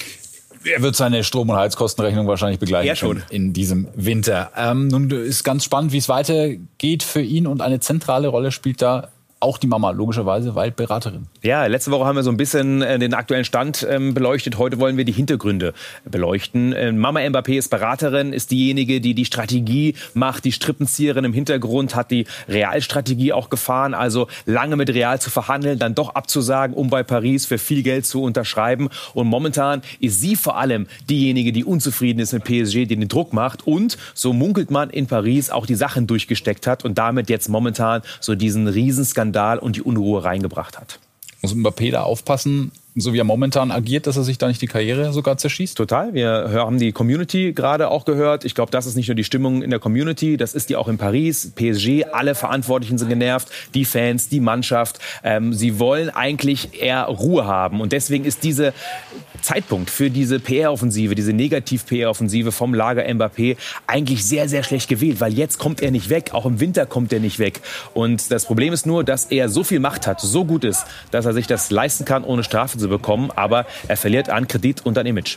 Er 0.64 0.83
wird 0.83 0.97
seine 0.97 1.25
Strom- 1.25 1.50
und 1.50 1.56
Heizkostenrechnung 1.56 2.26
wahrscheinlich 2.26 2.59
begleichen 2.59 2.88
ja, 2.88 2.97
schon. 2.97 3.23
in 3.30 3.52
diesem 3.52 3.88
Winter. 3.94 4.50
Ähm, 4.56 4.88
nun 4.88 5.11
ist 5.11 5.44
ganz 5.44 5.64
spannend, 5.64 5.92
wie 5.92 5.99
es 5.99 6.09
weitergeht 6.09 7.02
für 7.02 7.21
ihn 7.21 7.47
und 7.47 7.61
eine 7.61 7.80
zentrale 7.80 8.28
Rolle 8.28 8.50
spielt 8.50 8.80
da 8.80 9.09
auch 9.44 9.58
die 9.58 9.66
Mama, 9.66 9.90
logischerweise, 9.90 10.54
weil 10.54 10.70
Beraterin. 10.70 11.26
Ja, 11.42 11.66
letzte 11.66 11.90
Woche 11.90 12.06
haben 12.06 12.16
wir 12.16 12.22
so 12.22 12.30
ein 12.30 12.38
bisschen 12.38 12.80
äh, 12.80 12.98
den 12.98 13.12
aktuellen 13.12 13.44
Stand 13.44 13.86
ähm, 13.88 14.14
beleuchtet. 14.14 14.56
Heute 14.56 14.80
wollen 14.80 14.96
wir 14.96 15.04
die 15.04 15.12
Hintergründe 15.12 15.74
beleuchten. 16.10 16.72
Äh, 16.72 16.92
Mama 16.92 17.20
Mbappé 17.20 17.58
ist 17.58 17.68
Beraterin, 17.68 18.32
ist 18.32 18.50
diejenige, 18.50 19.02
die 19.02 19.12
die 19.12 19.26
Strategie 19.26 19.96
macht, 20.14 20.46
die 20.46 20.52
Strippenzieherin 20.52 21.26
im 21.26 21.34
Hintergrund, 21.34 21.94
hat 21.94 22.10
die 22.10 22.24
Realstrategie 22.48 23.34
auch 23.34 23.50
gefahren, 23.50 23.92
also 23.92 24.28
lange 24.46 24.76
mit 24.76 24.88
Real 24.88 25.20
zu 25.20 25.28
verhandeln, 25.28 25.78
dann 25.78 25.94
doch 25.94 26.14
abzusagen, 26.14 26.74
um 26.74 26.88
bei 26.88 27.02
Paris 27.02 27.44
für 27.44 27.58
viel 27.58 27.82
Geld 27.82 28.06
zu 28.06 28.22
unterschreiben. 28.22 28.88
Und 29.12 29.26
momentan 29.26 29.82
ist 30.00 30.20
sie 30.22 30.36
vor 30.36 30.56
allem 30.56 30.86
diejenige, 31.10 31.52
die 31.52 31.64
unzufrieden 31.64 32.20
ist 32.20 32.32
mit 32.32 32.44
PSG, 32.44 32.86
die 32.86 32.96
den 32.96 33.08
Druck 33.08 33.34
macht 33.34 33.66
und, 33.66 33.98
so 34.14 34.32
munkelt 34.32 34.70
man 34.70 34.88
in 34.88 35.06
Paris, 35.06 35.50
auch 35.50 35.66
die 35.66 35.74
Sachen 35.74 36.06
durchgesteckt 36.06 36.66
hat 36.66 36.82
und 36.82 36.96
damit 36.96 37.28
jetzt 37.28 37.50
momentan 37.50 38.00
so 38.20 38.34
diesen 38.34 38.68
Riesenskandal 38.68 39.33
und 39.58 39.76
die 39.76 39.82
Unruhe 39.82 40.24
reingebracht 40.24 40.78
hat. 40.78 40.98
Muss 41.42 41.54
Mbappé 41.54 41.90
da 41.90 42.02
aufpassen, 42.02 42.72
so 42.96 43.12
wie 43.12 43.18
er 43.18 43.24
momentan 43.24 43.70
agiert, 43.70 44.06
dass 44.06 44.16
er 44.16 44.22
sich 44.22 44.38
da 44.38 44.46
nicht 44.46 44.62
die 44.62 44.66
Karriere 44.66 45.12
sogar 45.12 45.36
zerschießt? 45.36 45.76
Total. 45.76 46.14
Wir 46.14 46.50
haben 46.54 46.78
die 46.78 46.92
Community 46.92 47.52
gerade 47.52 47.90
auch 47.90 48.04
gehört. 48.04 48.44
Ich 48.44 48.54
glaube, 48.54 48.70
das 48.70 48.86
ist 48.86 48.94
nicht 48.94 49.08
nur 49.08 49.16
die 49.16 49.24
Stimmung 49.24 49.62
in 49.62 49.70
der 49.70 49.80
Community, 49.80 50.36
das 50.36 50.54
ist 50.54 50.70
die 50.70 50.76
auch 50.76 50.88
in 50.88 50.96
Paris. 50.96 51.52
PSG, 51.54 52.04
alle 52.12 52.34
Verantwortlichen 52.34 52.96
sind 52.96 53.08
genervt, 53.08 53.50
die 53.74 53.84
Fans, 53.84 54.28
die 54.28 54.40
Mannschaft. 54.40 55.00
Ähm, 55.24 55.52
sie 55.52 55.78
wollen 55.78 56.08
eigentlich 56.08 56.80
eher 56.80 57.04
Ruhe 57.04 57.46
haben. 57.46 57.80
Und 57.80 57.92
deswegen 57.92 58.24
ist 58.24 58.44
diese 58.44 58.72
Zeitpunkt 59.44 59.90
für 59.90 60.10
diese 60.10 60.40
PR-Offensive, 60.40 61.14
diese 61.14 61.32
Negativ-PR-Offensive 61.32 62.50
vom 62.50 62.74
Lager 62.74 63.02
Mbappé 63.02 63.56
eigentlich 63.86 64.24
sehr, 64.24 64.48
sehr 64.48 64.62
schlecht 64.62 64.88
gewählt, 64.88 65.20
weil 65.20 65.34
jetzt 65.34 65.58
kommt 65.58 65.82
er 65.82 65.90
nicht 65.90 66.08
weg, 66.08 66.30
auch 66.32 66.46
im 66.46 66.60
Winter 66.60 66.86
kommt 66.86 67.12
er 67.12 67.20
nicht 67.20 67.38
weg. 67.38 67.60
Und 67.92 68.32
das 68.32 68.46
Problem 68.46 68.72
ist 68.72 68.86
nur, 68.86 69.04
dass 69.04 69.26
er 69.26 69.48
so 69.48 69.62
viel 69.62 69.80
Macht 69.80 70.06
hat, 70.06 70.20
so 70.20 70.44
gut 70.44 70.64
ist, 70.64 70.84
dass 71.10 71.26
er 71.26 71.34
sich 71.34 71.46
das 71.46 71.70
leisten 71.70 72.04
kann, 72.04 72.24
ohne 72.24 72.42
Strafe 72.42 72.78
zu 72.78 72.88
bekommen, 72.88 73.30
aber 73.30 73.66
er 73.86 73.96
verliert 73.96 74.30
an 74.30 74.48
Kredit 74.48 74.84
und 74.86 74.96
an 74.96 75.06
Image. 75.06 75.36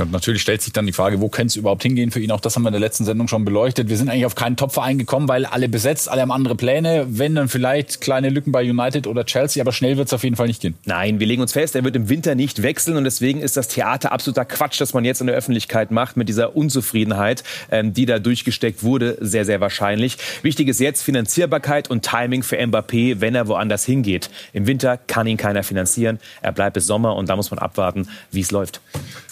Und 0.00 0.12
natürlich 0.12 0.42
stellt 0.42 0.62
sich 0.62 0.72
dann 0.72 0.86
die 0.86 0.92
Frage, 0.92 1.20
wo 1.20 1.28
könnte 1.28 1.52
es 1.52 1.56
überhaupt 1.56 1.82
hingehen 1.82 2.10
für 2.10 2.20
ihn? 2.20 2.30
Auch 2.30 2.40
das 2.40 2.56
haben 2.56 2.62
wir 2.62 2.68
in 2.68 2.72
der 2.74 2.80
letzten 2.80 3.04
Sendung 3.04 3.28
schon 3.28 3.44
beleuchtet. 3.44 3.88
Wir 3.88 3.96
sind 3.96 4.08
eigentlich 4.08 4.26
auf 4.26 4.34
keinen 4.34 4.56
Topverein 4.56 4.98
gekommen, 4.98 5.28
weil 5.28 5.46
alle 5.46 5.68
besetzt, 5.68 6.08
alle 6.08 6.22
haben 6.22 6.32
andere 6.32 6.54
Pläne. 6.54 7.06
Wenn 7.08 7.34
dann 7.34 7.48
vielleicht 7.48 8.00
kleine 8.00 8.28
Lücken 8.28 8.52
bei 8.52 8.68
United 8.68 9.06
oder 9.06 9.24
Chelsea, 9.24 9.62
aber 9.62 9.72
schnell 9.72 9.96
wird 9.96 10.08
es 10.08 10.12
auf 10.12 10.24
jeden 10.24 10.36
Fall 10.36 10.46
nicht 10.46 10.60
gehen. 10.60 10.74
Nein, 10.84 11.20
wir 11.20 11.26
legen 11.26 11.42
uns 11.42 11.52
fest, 11.52 11.74
er 11.74 11.84
wird 11.84 11.96
im 11.96 12.08
Winter 12.08 12.34
nicht 12.34 12.62
wechseln 12.62 12.96
und 12.96 13.04
deswegen 13.04 13.40
ist 13.40 13.56
das 13.56 13.68
Theater 13.68 14.12
absoluter 14.12 14.44
Quatsch, 14.44 14.80
das 14.80 14.94
man 14.94 15.04
jetzt 15.04 15.20
in 15.20 15.26
der 15.26 15.36
Öffentlichkeit 15.36 15.90
macht 15.90 16.16
mit 16.16 16.28
dieser 16.28 16.56
Unzufriedenheit, 16.56 17.44
ähm, 17.70 17.94
die 17.94 18.06
da 18.06 18.18
durchgesteckt 18.18 18.82
wurde, 18.82 19.18
sehr, 19.20 19.44
sehr 19.44 19.60
wahrscheinlich. 19.60 20.18
Wichtig 20.42 20.68
ist 20.68 20.80
jetzt 20.80 21.02
Finanzierbarkeit 21.02 21.88
und 21.90 22.04
Timing 22.04 22.42
für 22.42 22.56
Mbappé, 22.56 23.20
wenn 23.20 23.34
er 23.34 23.48
woanders 23.48 23.84
hingeht. 23.84 24.30
Im 24.52 24.66
Winter 24.66 24.96
kann 24.96 25.26
ihn 25.26 25.36
keiner 25.36 25.62
finanzieren. 25.62 26.18
Er 26.42 26.52
bleibt 26.52 26.74
bis 26.74 26.86
Sommer 26.86 27.16
und 27.16 27.28
da 27.28 27.36
muss 27.36 27.50
man 27.50 27.58
abwarten, 27.58 28.08
wie 28.30 28.40
es 28.40 28.50
läuft. 28.50 28.80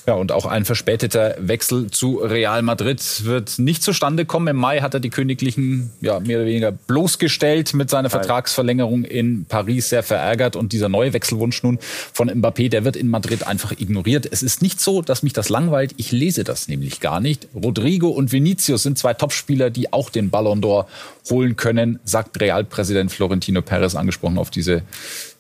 Ja, 0.07 0.15
und 0.15 0.33
auch 0.33 0.45
ein 0.55 0.65
verspäteter 0.65 1.35
Wechsel 1.41 1.91
zu 1.91 2.19
Real 2.19 2.63
Madrid 2.63 3.25
wird 3.25 3.59
nicht 3.59 3.83
zustande 3.83 4.25
kommen. 4.25 4.47
Im 4.47 4.57
Mai 4.57 4.83
hat 4.83 4.95
er 4.95 5.01
die 5.01 5.11
Königlichen 5.11 5.91
ja, 6.01 6.21
mehr 6.21 6.39
oder 6.39 6.47
weniger 6.47 6.71
bloßgestellt 6.71 7.75
mit 7.75 7.91
seiner 7.91 8.09
Vertragsverlängerung 8.09 9.03
in 9.03 9.47
Paris, 9.47 9.89
sehr 9.89 10.05
verärgert. 10.05 10.55
Und 10.55 10.73
dieser 10.73 10.89
neue 10.89 11.13
Wechselwunsch 11.13 11.65
nun 11.65 11.81
von 12.13 12.31
Mbappé, 12.31 12.69
der 12.69 12.85
wird 12.85 12.95
in 12.95 13.09
Madrid 13.09 13.45
einfach 13.45 13.73
ignoriert. 13.73 14.29
Es 14.31 14.45
ist 14.45 14.63
nicht 14.63 14.81
so, 14.81 15.03
dass 15.03 15.25
mich 15.25 15.33
das 15.33 15.49
langweilt. 15.49 15.93
Ich 15.97 16.13
lese 16.13 16.45
das 16.45 16.69
nämlich 16.69 17.01
gar 17.01 17.19
nicht. 17.19 17.49
Rodrigo 17.53 18.11
und 18.11 18.31
Vinicius 18.31 18.85
sind 18.85 18.97
zwei 18.97 19.13
Topspieler, 19.13 19.71
die 19.71 19.93
auch 19.93 20.09
den 20.09 20.31
Ballon 20.31 20.63
d'Or 20.63 20.87
holen 21.31 21.57
können, 21.57 21.99
sagt 22.05 22.41
Realpräsident 22.41 23.11
Florentino 23.11 23.61
Perez, 23.61 23.97
angesprochen 23.97 24.39
auf 24.39 24.51
diese 24.51 24.83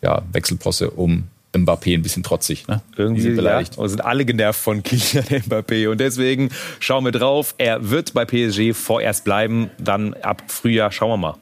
ja, 0.02 0.22
Wechselposse 0.32 0.90
um 0.90 1.28
Mbappé 1.54 1.94
ein 1.94 2.02
bisschen 2.02 2.22
trotzig. 2.22 2.66
Ne? 2.68 2.82
Irgendwie 2.96 3.30
beleidigt. 3.30 3.76
Ja, 3.76 3.88
sind 3.88 4.04
alle 4.04 4.24
genervt 4.24 4.60
von 4.60 4.82
Kylian 4.82 5.24
Mbappé. 5.46 5.88
Und 5.88 5.98
deswegen 6.00 6.50
schauen 6.80 7.04
wir 7.04 7.12
drauf. 7.12 7.54
Er 7.58 7.90
wird 7.90 8.14
bei 8.14 8.24
PSG 8.24 8.74
vorerst 8.74 9.24
bleiben. 9.24 9.70
Dann 9.78 10.14
ab 10.14 10.42
Frühjahr 10.48 10.92
schauen 10.92 11.10
wir 11.10 11.16
mal. 11.16 11.34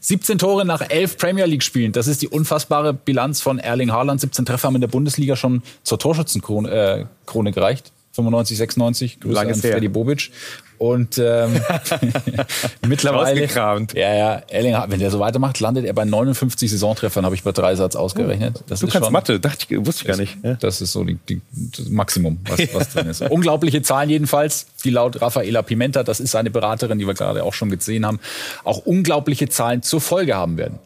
17 0.00 0.38
Tore 0.38 0.64
nach 0.64 0.80
11 0.80 1.16
Premier 1.16 1.46
League 1.46 1.62
Spielen. 1.62 1.92
Das 1.92 2.08
ist 2.08 2.22
die 2.22 2.28
unfassbare 2.28 2.92
Bilanz 2.92 3.40
von 3.40 3.60
Erling 3.60 3.92
Haaland. 3.92 4.20
17 4.20 4.44
Treffer 4.44 4.66
haben 4.66 4.74
in 4.74 4.80
der 4.80 4.88
Bundesliga 4.88 5.36
schon 5.36 5.62
zur 5.84 5.98
Torschützenkrone 6.00 7.06
äh, 7.28 7.52
gereicht. 7.52 7.92
95, 8.12 8.58
96. 8.58 9.20
Grüße 9.20 9.34
Langes 9.34 9.64
an 9.64 9.70
Freddy 9.70 9.88
Bobic. 9.88 10.30
Und 10.78 11.16
ähm, 11.18 11.60
mittlerweile. 12.86 13.46
Ja, 13.94 14.14
ja. 14.14 14.42
Erling, 14.48 14.76
wenn 14.88 14.98
der 14.98 15.10
so 15.10 15.20
weitermacht, 15.20 15.60
landet 15.60 15.84
er 15.84 15.92
bei 15.92 16.04
59 16.04 16.70
Saisontreffern, 16.70 17.24
habe 17.24 17.36
ich 17.36 17.44
bei 17.44 17.52
Dreisatz 17.52 17.94
ausgerechnet. 17.94 18.64
Das 18.66 18.80
du 18.80 18.88
kannst 18.88 19.06
schon, 19.06 19.12
Mathe, 19.12 19.38
dachte 19.38 19.66
ich, 19.68 19.86
wusste 19.86 20.02
ich 20.02 20.08
gar 20.08 20.16
nicht. 20.16 20.36
Ja. 20.42 20.54
Das 20.54 20.80
ist 20.80 20.92
so 20.92 21.04
die, 21.04 21.18
die, 21.28 21.40
das 21.52 21.88
Maximum, 21.88 22.38
was, 22.48 22.74
was 22.74 22.88
drin 22.90 23.06
ist. 23.06 23.22
Unglaubliche 23.22 23.82
Zahlen 23.82 24.10
jedenfalls, 24.10 24.66
die 24.84 24.90
laut 24.90 25.20
Rafaela 25.22 25.62
Pimenta, 25.62 26.02
das 26.02 26.18
ist 26.18 26.32
seine 26.32 26.50
Beraterin, 26.50 26.98
die 26.98 27.06
wir 27.06 27.14
gerade 27.14 27.44
auch 27.44 27.54
schon 27.54 27.70
gesehen 27.70 28.04
haben, 28.04 28.18
auch 28.64 28.78
unglaubliche 28.78 29.48
Zahlen 29.48 29.82
zur 29.82 30.00
Folge 30.00 30.34
haben 30.34 30.56
werden. 30.56 30.80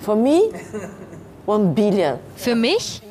For 0.00 0.16
me, 0.16 0.40
one 1.44 1.74
billion. 1.74 2.18
Für 2.36 2.54
mich 2.54 3.02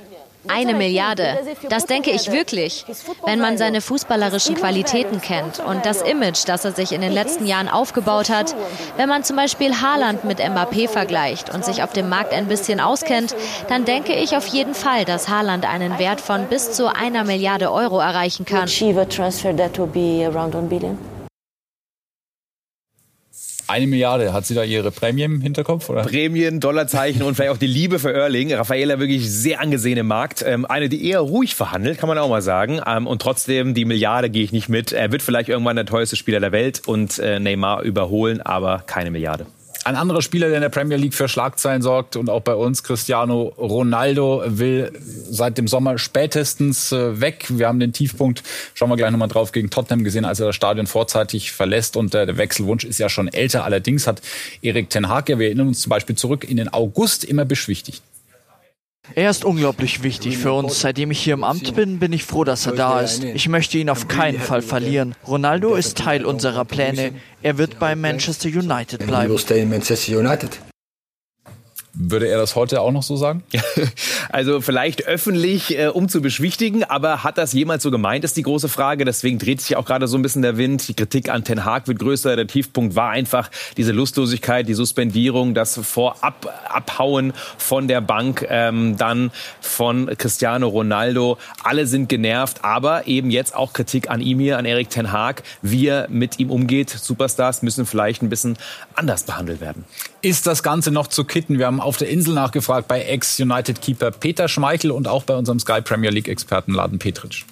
eine 0.48 0.74
Milliarde. 0.74 1.38
Das 1.70 1.86
denke 1.86 2.12
ich 2.12 2.32
wirklich. 2.32 2.86
Wenn 3.26 3.40
man 3.40 3.58
seine 3.58 3.82
fußballerischen 3.82 4.56
Qualitäten 4.56 5.22
kennt 5.22 5.60
und 5.60 5.86
das 5.86 6.02
Image, 6.02 6.48
das 6.48 6.66
er 6.66 6.72
sich 6.72 6.92
in 6.92 7.02
den 7.02 7.12
letzten 7.12 7.46
Jahren 7.46 7.68
aufgebaut 7.68 8.30
hat. 8.30 8.56
Wenn 8.98 9.10
man 9.10 9.24
zum 9.24 9.36
Beispiel 9.36 9.82
Haaland 9.82 10.24
mit 10.24 10.40
Mbappé 10.40 10.88
vergleicht 10.88 11.54
und 11.54 11.66
sich 11.66 11.84
auf 11.84 11.94
dem 11.94 12.10
Markt 12.10 12.34
ein 12.34 12.48
bisschen 12.48 12.80
auskennt, 12.80 13.36
dann 13.68 13.86
denke 13.86 14.14
ich 14.14 14.36
auf 14.36 14.48
jeden 14.48 14.74
Fall, 14.74 15.06
dass 15.06 15.28
Haaland 15.28 15.66
einen 15.66 16.00
Wert 16.00 16.22
von 16.22 16.46
bis 16.46 16.72
zu 16.72 16.94
einer 16.94 17.24
Milliarde 17.24 17.72
Euro 17.72 18.00
erreichen 18.00 18.46
kann. 18.46 18.68
Eine 23.70 23.86
Milliarde. 23.86 24.34
Hat 24.34 24.48
sie 24.48 24.56
da 24.56 24.64
ihre 24.64 24.90
Prämien 24.90 25.36
im 25.36 25.42
Hinterkopf? 25.42 25.90
Oder? 25.90 26.02
Prämien, 26.02 26.60
Dollarzeichen 26.60 27.22
und 27.22 27.36
vielleicht 27.36 27.52
auch 27.52 27.58
die 27.58 27.68
Liebe 27.68 28.00
für 28.00 28.12
Erling. 28.12 28.52
Raffaella 28.52 29.00
wirklich 29.00 29.30
sehr 29.30 29.62
angesehen 29.62 30.00
im 30.00 30.08
Markt. 30.08 30.44
Ähm, 30.46 30.66
eine, 30.66 30.90
die 30.90 31.08
eher 31.08 31.20
ruhig 31.20 31.54
verhandelt, 31.54 32.00
kann 32.00 32.10
man 32.10 32.18
auch 32.18 32.30
mal 32.30 32.42
sagen. 32.42 32.82
Ähm, 32.86 33.06
und 33.06 33.22
trotzdem, 33.22 33.76
die 33.76 33.86
Milliarde 33.86 34.32
gehe 34.32 34.44
ich 34.44 34.52
nicht 34.52 34.70
mit. 34.70 34.92
Er 34.92 35.12
wird 35.12 35.22
vielleicht 35.22 35.50
irgendwann 35.50 35.76
der 35.76 35.86
teuerste 35.86 36.16
Spieler 36.16 36.40
der 36.40 36.52
Welt 36.52 36.82
und 36.88 37.20
äh, 37.20 37.40
Neymar 37.40 37.84
überholen, 37.84 38.42
aber 38.42 38.84
keine 38.88 39.12
Milliarde. 39.12 39.46
Ein 39.90 39.96
anderer 39.96 40.22
Spieler, 40.22 40.50
der 40.50 40.58
in 40.58 40.62
der 40.62 40.70
Premier 40.70 40.98
League 40.98 41.16
für 41.16 41.28
Schlagzeilen 41.28 41.82
sorgt 41.82 42.16
und 42.16 42.30
auch 42.30 42.42
bei 42.42 42.54
uns, 42.54 42.84
Cristiano 42.84 43.52
Ronaldo, 43.58 44.44
will 44.46 44.92
seit 45.32 45.58
dem 45.58 45.68
Sommer 45.68 45.98
spätestens 45.98 46.92
äh, 46.92 47.20
weg. 47.20 47.48
Wir 47.50 47.68
haben 47.68 47.80
den 47.80 47.92
Tiefpunkt, 47.92 48.44
schauen 48.76 48.92
wir 48.92 48.98
gleich 48.98 49.10
nochmal 49.10 49.30
drauf, 49.30 49.52
gegen 49.52 49.72
Tottenham 49.72 50.04
gesehen, 50.04 50.26
als 50.26 50.40
er 50.40 50.46
das 50.46 50.56
Stadion 50.56 50.86
vorzeitig 50.86 51.54
verlässt. 51.54 51.98
Und 51.98 52.14
der 52.14 52.38
Wechselwunsch 52.38 52.84
ist 52.84 53.00
ja 53.00 53.10
schon 53.10 53.30
älter. 53.30 53.64
Allerdings 53.64 54.06
hat 54.06 54.22
Erik 54.62 54.92
Ten 54.92 55.10
Hag, 55.10 55.28
wir 55.28 55.40
erinnern 55.40 55.70
uns 55.70 55.80
zum 55.80 55.90
Beispiel 55.90 56.16
zurück, 56.16 56.48
in 56.48 56.58
den 56.58 56.72
August 56.72 57.24
immer 57.24 57.46
beschwichtigt. 57.46 58.04
Er 59.16 59.30
ist 59.30 59.46
unglaublich 59.46 60.04
wichtig 60.04 60.38
für 60.38 60.54
uns. 60.54 60.82
Seitdem 60.82 61.12
ich 61.12 61.20
hier 61.20 61.34
im 61.34 61.44
Amt 61.44 61.76
bin, 61.76 62.00
bin 62.00 62.14
ich 62.14 62.24
froh, 62.24 62.44
dass 62.44 62.66
er 62.66 62.74
da 62.74 63.02
ist. 63.02 63.24
Ich 63.24 63.50
möchte 63.50 63.78
ihn 63.78 63.90
auf 63.90 64.08
keinen 64.08 64.40
Fall 64.40 64.62
verlieren. 64.62 65.16
Ronaldo 65.28 65.76
ist 65.76 65.98
Teil 65.98 66.26
unserer 66.26 66.66
Pläne. 66.66 67.14
Er 67.42 67.58
wird 67.58 67.80
bei 67.80 67.96
Manchester 67.96 68.50
United 68.50 69.06
bleiben. 69.06 69.36
Würde 71.94 72.28
er 72.28 72.38
das 72.38 72.56
heute 72.56 72.82
auch 72.82 72.92
noch 72.92 73.02
so 73.02 73.16
sagen? 73.16 73.44
also 74.30 74.62
vielleicht 74.62 75.08
öffentlich, 75.08 75.78
äh, 75.78 75.88
um 75.88 76.08
zu 76.08 76.22
beschwichtigen, 76.22 76.84
aber 76.84 77.24
hat 77.24 77.38
das 77.40 77.52
jemals 77.52 77.82
so 77.82 77.90
gemeint, 77.90 78.24
ist 78.24 78.38
die 78.38 78.44
große 78.44 78.70
Frage. 78.70 79.06
Deswegen 79.06 79.40
dreht 79.40 79.60
sich 79.62 79.76
auch 79.76 79.86
gerade 79.86 80.08
so 80.08 80.18
ein 80.18 80.22
bisschen 80.22 80.44
der 80.44 80.58
Wind. 80.58 80.88
Die 80.88 80.94
Kritik 80.94 81.30
an 81.30 81.44
Ten 81.44 81.66
Hag 81.66 81.88
wird 81.88 81.98
größer. 81.98 82.36
Der 82.36 82.46
Tiefpunkt 82.46 82.96
war 82.96 83.10
einfach 83.10 83.50
diese 83.76 83.92
Lustlosigkeit, 83.92 84.68
die 84.68 84.76
Suspendierung, 84.76 85.56
das 85.56 85.80
Vorab-Abhauen 85.82 87.34
von 87.58 87.88
der 87.88 88.02
Bank, 88.02 88.46
ähm, 88.50 88.98
dann 88.98 89.32
von 89.60 90.16
Cristiano 90.16 90.68
Ronaldo. 90.68 91.38
Alle 91.64 91.88
sind 91.88 92.08
genervt, 92.08 92.64
aber 92.64 93.08
eben 93.08 93.32
jetzt 93.32 93.56
auch 93.56 93.74
Kritik 93.74 94.12
an 94.12 94.22
ihm 94.22 94.40
hier, 94.40 94.60
an 94.60 94.66
Erik 94.66 94.92
Ten 94.92 95.12
Hag. 95.12 95.42
Wie 95.64 95.88
er 95.88 96.08
mit 96.10 96.40
ihm 96.40 96.52
umgeht. 96.52 96.92
Superstars 96.92 97.64
müssen 97.64 97.88
vielleicht 97.88 98.22
ein 98.22 98.30
bisschen 98.30 98.58
anders 98.94 99.24
behandelt 99.24 99.60
werden. 99.60 99.86
Ist 100.22 100.48
das 100.48 100.64
Ganze 100.64 100.92
noch 100.92 101.08
zu 101.08 101.24
kitten? 101.24 101.60
Wir 101.60 101.68
haben 101.68 101.80
auf 101.80 101.96
der 101.96 102.10
Insel 102.10 102.34
nachgefragt 102.34 102.90
bei 102.90 103.02
Ex-United-Keeper 103.04 104.12
Peter 104.12 104.50
Schmeichel 104.50 104.92
und 104.92 105.08
auch 105.08 105.24
bei 105.24 105.34
unserem 105.36 105.60
Sky 105.60 105.82
Premier 105.82 106.10
League-Experten 106.10 106.74
Laden 106.74 107.00
pitch 107.00 107.46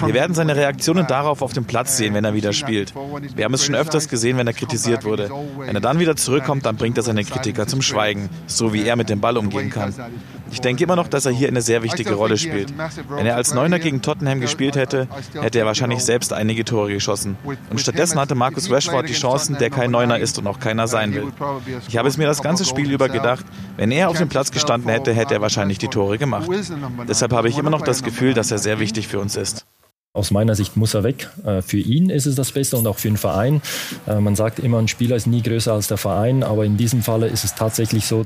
Wir 0.00 0.14
werden 0.14 0.34
seine 0.34 0.54
Reaktionen 0.54 1.06
darauf 1.06 1.42
auf 1.42 1.52
dem 1.52 1.64
Platz 1.64 1.96
sehen, 1.96 2.14
wenn 2.14 2.24
er 2.24 2.34
wieder 2.34 2.52
spielt. 2.52 2.94
Wir 3.34 3.44
haben 3.44 3.54
es 3.54 3.64
schon 3.64 3.74
öfters 3.74 4.08
gesehen, 4.08 4.36
wenn 4.36 4.46
er 4.46 4.52
kritisiert 4.52 5.04
wurde. 5.04 5.30
Wenn 5.58 5.74
er 5.74 5.80
dann 5.80 5.98
wieder 5.98 6.14
zurückkommt, 6.14 6.64
dann 6.64 6.76
bringt 6.76 6.96
er 6.96 7.02
seine 7.02 7.24
Kritiker 7.24 7.66
zum 7.66 7.82
Schweigen, 7.82 8.28
so 8.46 8.72
wie 8.72 8.84
er 8.84 8.94
mit 8.94 9.08
dem 9.08 9.20
Ball 9.20 9.36
umgehen 9.36 9.70
kann. 9.70 9.94
Ich 10.50 10.60
denke 10.60 10.84
immer 10.84 10.96
noch, 10.96 11.08
dass 11.08 11.26
er 11.26 11.32
hier 11.32 11.48
eine 11.48 11.62
sehr 11.62 11.82
wichtige 11.82 12.14
Rolle 12.14 12.36
spielt. 12.38 12.72
Wenn 13.08 13.26
er 13.26 13.36
als 13.36 13.54
Neuner 13.54 13.78
gegen 13.78 14.02
Tottenham 14.02 14.40
gespielt 14.40 14.76
hätte, 14.76 15.08
hätte 15.40 15.58
er 15.58 15.66
wahrscheinlich 15.66 16.00
selbst 16.04 16.32
einige 16.32 16.64
Tore 16.64 16.92
geschossen. 16.92 17.36
Und 17.70 17.80
stattdessen 17.80 18.18
hatte 18.18 18.34
Marcus 18.34 18.70
Rashford 18.70 19.08
die 19.08 19.14
Chancen, 19.14 19.58
der 19.58 19.70
kein 19.70 19.90
Neuner 19.90 20.18
ist 20.18 20.38
und 20.38 20.46
auch 20.46 20.60
keiner 20.60 20.88
sein 20.88 21.14
will. 21.14 21.32
Ich 21.88 21.96
habe 21.96 22.08
es 22.08 22.16
mir 22.16 22.26
das 22.26 22.42
ganze 22.42 22.64
Spiel 22.64 22.90
über 22.90 23.08
gedacht, 23.08 23.44
wenn 23.76 23.90
er 23.90 24.08
auf 24.08 24.18
dem 24.18 24.28
Platz 24.28 24.50
gestanden 24.50 24.90
hätte, 24.90 25.12
hätte 25.12 25.34
er 25.34 25.40
wahrscheinlich 25.40 25.78
die 25.78 25.88
Tore 25.88 26.18
gemacht. 26.18 26.48
Deshalb 27.08 27.32
habe 27.32 27.48
ich 27.48 27.58
immer 27.58 27.70
noch 27.70 27.82
das 27.82 28.02
Gefühl, 28.02 28.34
dass 28.34 28.50
er 28.50 28.58
sehr 28.58 28.80
wichtig 28.80 29.08
für 29.08 29.20
uns 29.20 29.36
ist. 29.36 29.66
Aus 30.16 30.30
meiner 30.30 30.54
Sicht 30.54 30.78
muss 30.78 30.94
er 30.94 31.04
weg. 31.04 31.28
Äh, 31.44 31.60
für 31.60 31.76
ihn 31.76 32.08
ist 32.08 32.24
es 32.24 32.36
das 32.36 32.50
Beste 32.50 32.78
und 32.78 32.86
auch 32.86 32.96
für 32.96 33.08
den 33.08 33.18
Verein. 33.18 33.60
Äh, 34.06 34.18
man 34.18 34.34
sagt 34.34 34.58
immer, 34.58 34.78
ein 34.78 34.88
Spieler 34.88 35.14
ist 35.14 35.26
nie 35.26 35.42
größer 35.42 35.74
als 35.74 35.88
der 35.88 35.98
Verein, 35.98 36.42
aber 36.42 36.64
in 36.64 36.78
diesem 36.78 37.02
Falle 37.02 37.26
ist 37.26 37.44
es 37.44 37.54
tatsächlich 37.54 38.06
so, 38.06 38.24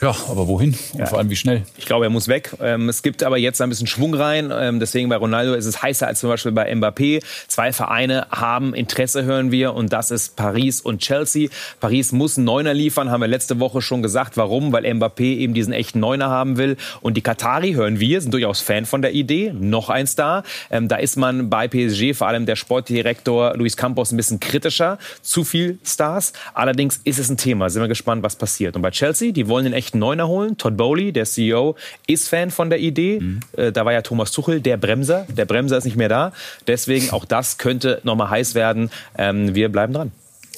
ja, 0.00 0.14
aber 0.28 0.46
wohin? 0.46 0.78
Und 0.92 1.00
ja. 1.00 1.06
vor 1.06 1.18
allem 1.18 1.28
wie 1.28 1.34
schnell? 1.34 1.64
Ich 1.76 1.84
glaube, 1.84 2.06
er 2.06 2.10
muss 2.10 2.28
weg. 2.28 2.52
Ähm, 2.60 2.88
es 2.88 3.02
gibt 3.02 3.24
aber 3.24 3.36
jetzt 3.36 3.60
ein 3.60 3.68
bisschen 3.68 3.88
Schwung 3.88 4.14
rein. 4.14 4.52
Ähm, 4.54 4.78
deswegen 4.78 5.08
bei 5.08 5.16
Ronaldo 5.16 5.54
ist 5.54 5.66
es 5.66 5.82
heißer 5.82 6.06
als 6.06 6.20
zum 6.20 6.30
Beispiel 6.30 6.52
bei 6.52 6.72
Mbappé. 6.72 7.20
Zwei 7.48 7.72
Vereine 7.72 8.28
haben 8.30 8.74
Interesse, 8.74 9.24
hören 9.24 9.50
wir, 9.50 9.74
und 9.74 9.92
das 9.92 10.12
ist 10.12 10.36
Paris 10.36 10.80
und 10.80 11.00
Chelsea. 11.00 11.48
Paris 11.80 12.12
muss 12.12 12.36
einen 12.36 12.44
Neuner 12.44 12.74
liefern, 12.74 13.10
haben 13.10 13.22
wir 13.22 13.26
letzte 13.26 13.58
Woche 13.58 13.82
schon 13.82 14.00
gesagt. 14.00 14.36
Warum? 14.36 14.70
Weil 14.72 14.84
Mbappé 14.84 15.36
eben 15.36 15.52
diesen 15.52 15.72
echten 15.72 15.98
Neuner 15.98 16.30
haben 16.30 16.58
will. 16.58 16.76
Und 17.00 17.16
die 17.16 17.22
Katari, 17.22 17.72
hören 17.72 17.98
wir, 17.98 18.20
sind 18.20 18.32
durchaus 18.32 18.60
Fan 18.60 18.86
von 18.86 19.02
der 19.02 19.14
Idee. 19.14 19.52
Noch 19.52 19.90
ein 19.90 20.06
Star. 20.06 20.44
Ähm, 20.70 20.86
da 20.86 20.96
ist 20.96 21.16
man 21.16 21.50
bei 21.50 21.66
PSG, 21.66 22.14
vor 22.14 22.28
allem 22.28 22.46
der 22.46 22.54
Sportdirektor 22.54 23.56
Luis 23.56 23.76
Campos, 23.76 24.12
ein 24.12 24.16
bisschen 24.16 24.38
kritischer. 24.38 24.98
Zu 25.22 25.42
viel 25.42 25.80
Stars. 25.84 26.34
Allerdings 26.54 27.00
ist 27.02 27.18
es 27.18 27.28
ein 27.30 27.36
Thema. 27.36 27.68
Sind 27.68 27.82
wir 27.82 27.88
gespannt, 27.88 28.22
was 28.22 28.36
passiert. 28.36 28.76
Und 28.76 28.82
bei 28.82 28.92
Chelsea, 28.92 29.32
die 29.32 29.48
wollen 29.48 29.64
den 29.64 29.74
echten 29.74 29.87
echten 29.88 29.98
Neuner 29.98 30.28
holen. 30.28 30.58
Todd 30.58 30.76
Bowley, 30.76 31.12
der 31.12 31.24
CEO, 31.24 31.76
ist 32.06 32.28
Fan 32.28 32.50
von 32.50 32.68
der 32.68 32.78
Idee. 32.78 33.20
Mhm. 33.20 33.40
Äh, 33.56 33.72
da 33.72 33.86
war 33.86 33.92
ja 33.92 34.02
Thomas 34.02 34.32
Tuchel, 34.32 34.60
der 34.60 34.76
Bremser. 34.76 35.26
Der 35.34 35.46
Bremser 35.46 35.78
ist 35.78 35.84
nicht 35.84 35.96
mehr 35.96 36.10
da. 36.10 36.32
Deswegen 36.66 37.10
auch 37.10 37.24
das 37.24 37.56
könnte 37.56 38.00
nochmal 38.04 38.28
heiß 38.28 38.54
werden. 38.54 38.90
Ähm, 39.16 39.54
wir 39.54 39.70
bleiben 39.70 39.94
dran. 39.94 40.12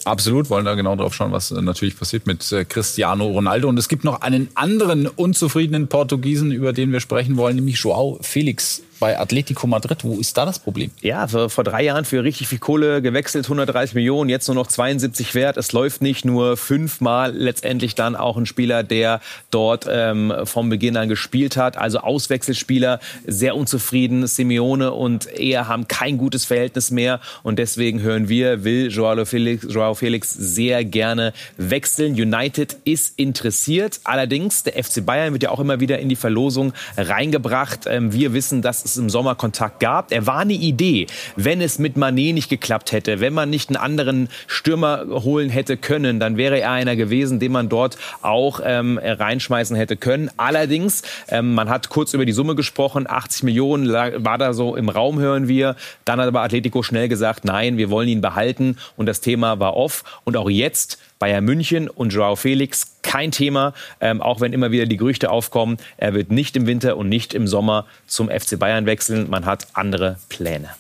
Absolut, 0.04 0.49
wollen 0.49 0.64
da 0.64 0.75
genau 0.75 0.96
drauf 0.96 1.14
schauen, 1.14 1.30
was 1.30 1.50
äh, 1.50 1.60
natürlich 1.60 1.96
passiert 1.96 2.26
mit 2.26 2.50
äh, 2.50 2.64
Cristiano 2.64 3.26
Ronaldo. 3.26 3.68
Und 3.68 3.78
es 3.78 3.88
gibt 3.88 4.02
noch 4.02 4.22
einen 4.22 4.49
anderen 4.54 5.06
unzufriedenen 5.06 5.88
Portugiesen, 5.88 6.50
über 6.50 6.72
den 6.72 6.90
wir 6.90 7.00
sprechen 7.00 7.37
wollen, 7.37 7.56
nämlich 7.56 7.76
Joao 7.76 8.18
Felix 8.22 8.82
bei 9.00 9.19
Atletico 9.19 9.66
Madrid. 9.66 10.04
Wo 10.04 10.19
ist 10.19 10.37
da 10.37 10.45
das 10.45 10.59
Problem? 10.59 10.90
Ja, 11.00 11.26
vor, 11.26 11.64
drei 11.64 11.83
Jahren 11.83 12.04
für 12.04 12.23
richtig 12.23 12.47
viel 12.49 12.59
Kohle 12.59 13.02
gewechselt, 13.02 13.47
130 13.47 13.95
Millionen, 13.95 14.30
jetzt 14.30 14.47
nur 14.47 14.54
noch 14.54 14.69
72 14.69 15.35
wert. 15.35 15.57
Es 15.57 15.73
läuft 15.73 16.02
nicht 16.02 16.25
nur 16.25 16.57
fünfmal 16.57 17.33
letztendlich 17.35 17.95
dann 17.95 18.14
auch 18.14 18.37
ein 18.37 18.47
Spieler, 18.47 18.83
der 18.83 19.21
dort 19.50 19.87
ähm, 19.90 20.33
vom 20.45 20.69
Beginn 20.69 20.97
an 20.97 21.09
gespielt 21.09 21.57
hat. 21.57 21.76
Also 21.76 22.00
Auswechselspieler, 22.00 23.00
sehr 23.26 23.57
unzufrieden. 23.57 24.26
Simeone 24.26 24.92
und 24.92 25.26
er 25.26 25.66
haben 25.66 25.88
kein 25.88 26.19
gutes 26.19 26.45
Verhältnis 26.45 26.90
mehr. 26.90 27.21
Und 27.42 27.59
deswegen 27.59 28.02
hören 28.02 28.28
wir, 28.28 28.64
will 28.64 28.88
Joao 28.90 29.25
Felix, 29.25 29.66
Joao 29.69 29.95
Felix 29.95 30.33
sehr 30.33 30.85
gerne 30.85 31.33
wechseln. 31.57 32.12
United 32.12 32.76
ist 32.85 33.19
interessiert. 33.19 34.00
Allerdings, 34.04 34.62
der 34.62 34.83
FC 34.83 35.04
Bayern 35.04 35.33
wird 35.33 35.45
ja 35.45 35.50
auch 35.50 35.61
immer 35.61 35.80
wieder 35.80 35.99
in 35.99 36.11
die 36.11 36.16
Verlosung 36.16 36.75
reingebracht. 36.99 37.87
Ähm, 37.87 38.12
wir 38.12 38.35
wissen, 38.35 38.61
dass 38.61 38.89
es 38.90 38.97
im 38.97 39.11
Sommer 39.11 39.35
Kontakt 39.35 39.80
gab. 39.80 40.12
Er 40.12 40.26
war 40.26 40.38
eine 40.38 40.52
Idee, 40.52 41.06
wenn 41.37 41.61
es 41.61 41.78
mit 41.78 41.97
Manet 41.97 42.35
nicht 42.35 42.49
geklappt 42.49 42.92
hätte, 42.92 43.20
wenn 43.20 43.32
man 43.32 43.50
nicht 43.50 43.68
einen 43.68 43.76
anderen 43.76 44.28
Stürmer 44.47 45.04
holen 45.09 45.50
hätte 45.50 45.76
können, 45.76 46.20
dann 46.20 46.37
wäre 46.37 46.61
er 46.61 46.70
einer 46.70 46.97
gewesen, 46.97 47.40
den 47.40 47.52
man 47.52 47.68
dort 47.68 47.99
auch 48.23 48.61
ähm, 48.64 48.99
reinschmeißen 49.02 49.76
hätte 49.76 49.97
können. 49.97 50.30
Allerdings, 50.37 51.02
ähm, 51.28 51.54
man 51.54 51.68
hat 51.68 51.88
kurz 51.88 52.14
über 52.14 52.25
die 52.25 52.32
Summe 52.32 52.54
gesprochen, 52.54 53.06
80 53.09 53.44
Millionen 53.44 53.92
war 53.92 54.38
da 54.38 54.52
so 54.52 54.76
im 54.76 54.88
Raum, 54.88 55.18
hören 55.18 55.49
wir. 55.49 55.76
Dann 56.04 56.20
hat 56.20 56.28
aber 56.28 56.42
Atletico 56.42 56.82
schnell 56.82 57.09
gesagt, 57.09 57.44
nein, 57.44 57.76
wir 57.76 57.90
wollen 57.90 58.09
ihn 58.09 58.20
behalten 58.20 58.76
und 58.97 59.06
das 59.06 59.20
Thema 59.20 59.61
war 59.61 59.76
off. 59.76 60.04
Und 60.25 60.37
auch 60.37 60.50
jetzt 60.50 60.99
Bayern 61.21 61.45
München 61.45 61.89
und 61.89 62.12
Joao 62.12 62.35
Felix 62.35 62.95
kein 63.03 63.31
Thema, 63.31 63.75
ähm, 64.00 64.21
auch 64.21 64.41
wenn 64.41 64.53
immer 64.53 64.73
wieder 64.73 64.87
die 64.87 64.97
Gerüchte 64.97 65.31
aufkommen. 65.31 65.77
Er 65.99 66.15
wird 66.15 66.33
nicht 66.33 66.57
im 66.57 66.67
Winter 66.67 66.97
und 66.97 67.09
nicht 67.09 67.35
im 67.35 67.47
Sommer 67.47 67.87
zum 68.07 68.29
FC 68.29 68.59
Bayern 68.59 68.87
wechseln. 68.87 69.31
Man 69.31 69.45
hat 69.45 69.69
andere 69.75 70.17
Pläne. 70.29 70.71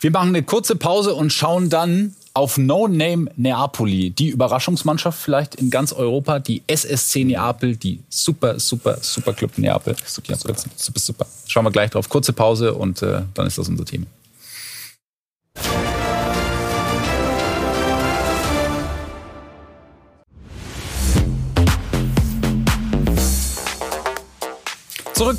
Wir 0.00 0.10
machen 0.10 0.30
eine 0.30 0.42
kurze 0.42 0.76
Pause 0.76 1.14
und 1.14 1.32
schauen 1.32 1.70
dann 1.70 2.14
auf 2.34 2.58
No 2.58 2.88
Name 2.88 3.30
Neapoli, 3.36 4.10
die 4.10 4.30
Überraschungsmannschaft 4.30 5.18
vielleicht 5.18 5.54
in 5.54 5.70
ganz 5.70 5.92
Europa, 5.92 6.40
die 6.40 6.62
SSC 6.66 7.24
Neapel, 7.24 7.76
die 7.76 8.02
super, 8.08 8.58
super, 8.58 8.98
super 9.00 9.32
Club 9.32 9.56
Neapel. 9.56 9.94
Super, 10.04 10.34
super, 10.34 10.54
super, 10.74 10.98
super. 10.98 11.26
Schauen 11.46 11.64
wir 11.64 11.70
gleich 11.70 11.90
drauf. 11.90 12.08
Kurze 12.08 12.32
Pause 12.32 12.74
und 12.74 13.00
äh, 13.02 13.22
dann 13.34 13.46
ist 13.46 13.56
das 13.56 13.68
unser 13.68 13.84
Thema. 13.84 14.06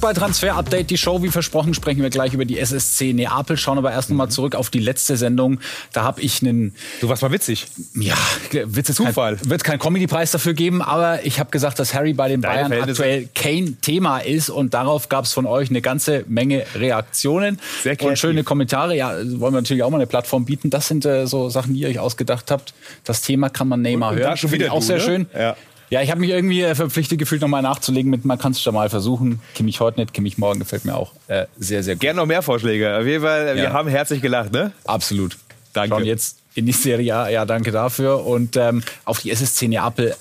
Zurück 0.05 0.17
bei 0.17 0.19
Transfer 0.19 0.55
Update, 0.55 0.91
die 0.91 0.99
Show. 0.99 1.23
Wie 1.23 1.29
versprochen 1.29 1.73
sprechen 1.73 2.03
wir 2.03 2.11
gleich 2.11 2.31
über 2.31 2.45
die 2.45 2.59
SSC 2.59 3.11
Neapel, 3.13 3.57
schauen 3.57 3.79
aber 3.79 3.91
erst 3.91 4.11
nochmal 4.11 4.29
zurück 4.29 4.53
auf 4.53 4.69
die 4.69 4.77
letzte 4.77 5.17
Sendung. 5.17 5.59
Da 5.93 6.03
habe 6.03 6.21
ich 6.21 6.43
einen... 6.43 6.75
Du 7.01 7.09
warst 7.09 7.23
mal 7.23 7.31
witzig. 7.31 7.65
Ja, 7.95 8.13
Witz 8.51 8.89
ist 8.89 8.97
Zufall. 8.97 9.37
Kein, 9.37 9.49
wird 9.49 9.63
keinen 9.63 9.79
Comedy-Preis 9.79 10.29
dafür 10.29 10.53
geben, 10.53 10.83
aber 10.83 11.25
ich 11.25 11.39
habe 11.39 11.49
gesagt, 11.49 11.79
dass 11.79 11.95
Harry 11.95 12.13
bei 12.13 12.27
den 12.27 12.41
Deine 12.41 12.69
Bayern 12.69 12.87
aktuell 12.87 13.29
kein 13.33 13.81
Thema 13.81 14.19
ist 14.19 14.51
und 14.51 14.75
darauf 14.75 15.09
gab 15.09 15.25
es 15.25 15.33
von 15.33 15.47
euch 15.47 15.71
eine 15.71 15.81
ganze 15.81 16.23
Menge 16.27 16.67
Reaktionen 16.75 17.59
Sehr 17.81 17.99
und 18.03 18.19
schöne 18.19 18.43
Kommentare. 18.43 18.95
Ja, 18.95 19.15
wollen 19.15 19.55
wir 19.55 19.61
natürlich 19.61 19.81
auch 19.81 19.89
mal 19.89 19.97
eine 19.97 20.07
Plattform 20.07 20.45
bieten. 20.45 20.69
Das 20.69 20.87
sind 20.87 21.03
äh, 21.05 21.25
so 21.25 21.49
Sachen, 21.49 21.73
die 21.73 21.79
ihr 21.79 21.87
euch 21.87 21.97
ausgedacht 21.99 22.51
habt. 22.51 22.75
Das 23.05 23.23
Thema 23.23 23.49
kann 23.49 23.67
man 23.67 23.81
Neymar 23.81 24.11
und, 24.11 24.17
und 24.17 24.23
hören. 24.23 24.37
Schon 24.37 24.51
wieder 24.51 24.71
auch 24.71 24.81
du, 24.81 24.85
sehr 24.85 24.97
ne? 24.97 25.03
schön. 25.03 25.25
Ja. 25.33 25.55
Ja, 25.89 26.01
ich 26.01 26.09
habe 26.09 26.19
mich 26.19 26.29
irgendwie 26.29 26.61
äh, 26.61 26.75
verpflichtet 26.75 27.19
gefühlt, 27.19 27.41
nochmal 27.41 27.61
nachzulegen 27.61 28.09
mit, 28.09 28.25
man 28.25 28.39
kann 28.39 28.53
es 28.53 28.61
schon 28.61 28.73
mal 28.73 28.89
versuchen. 28.89 29.39
Kimmich 29.53 29.79
heute 29.79 29.99
nicht, 29.99 30.13
Kimmich 30.13 30.37
morgen 30.37 30.59
gefällt 30.59 30.85
mir 30.85 30.95
auch 30.95 31.13
äh, 31.27 31.45
sehr, 31.57 31.83
sehr 31.83 31.95
gut. 31.95 32.01
Gerne 32.01 32.19
noch 32.19 32.25
mehr 32.25 32.41
Vorschläge. 32.41 32.97
Auf 32.97 33.05
jeden 33.05 33.23
Fall, 33.23 33.49
ja. 33.49 33.55
wir 33.55 33.73
haben 33.73 33.87
herzlich 33.89 34.21
gelacht, 34.21 34.51
ne? 34.51 34.71
Absolut. 34.85 35.37
Danke. 35.73 35.95
Schauen 35.95 36.05
jetzt 36.05 36.37
in 36.55 36.65
die 36.65 36.71
Serie 36.71 37.15
A, 37.15 37.29
ja, 37.29 37.45
danke 37.45 37.71
dafür. 37.71 38.25
Und 38.25 38.55
ähm, 38.55 38.81
auf 39.03 39.19
die 39.19 39.29
SSC 39.29 39.67
Neapel. 39.67 40.15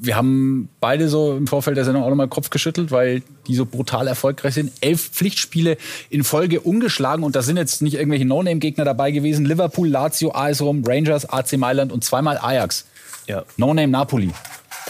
Wir 0.00 0.16
haben 0.16 0.68
beide 0.80 1.08
so 1.08 1.36
im 1.36 1.46
Vorfeld 1.46 1.76
der 1.76 1.84
Sendung 1.84 2.02
auch 2.02 2.08
nochmal 2.08 2.28
Kopf 2.28 2.50
geschüttelt, 2.50 2.90
weil 2.90 3.22
die 3.46 3.54
so 3.54 3.66
brutal 3.66 4.06
erfolgreich 4.06 4.54
sind. 4.54 4.72
Elf 4.80 5.10
Pflichtspiele 5.10 5.76
in 6.10 6.22
Folge 6.22 6.60
ungeschlagen 6.60 7.24
und 7.24 7.34
da 7.34 7.42
sind 7.42 7.56
jetzt 7.56 7.82
nicht 7.82 7.94
irgendwelche 7.94 8.24
No-Name-Gegner 8.24 8.84
dabei 8.84 9.10
gewesen. 9.10 9.46
Liverpool, 9.46 9.88
Lazio, 9.88 10.32
AS 10.32 10.60
Rom, 10.60 10.82
Rangers, 10.86 11.28
AC 11.28 11.56
Mailand 11.56 11.92
und 11.92 12.04
zweimal 12.04 12.38
Ajax. 12.38 12.86
Ja. 13.26 13.44
No-Name 13.56 13.88
Napoli. 13.88 14.30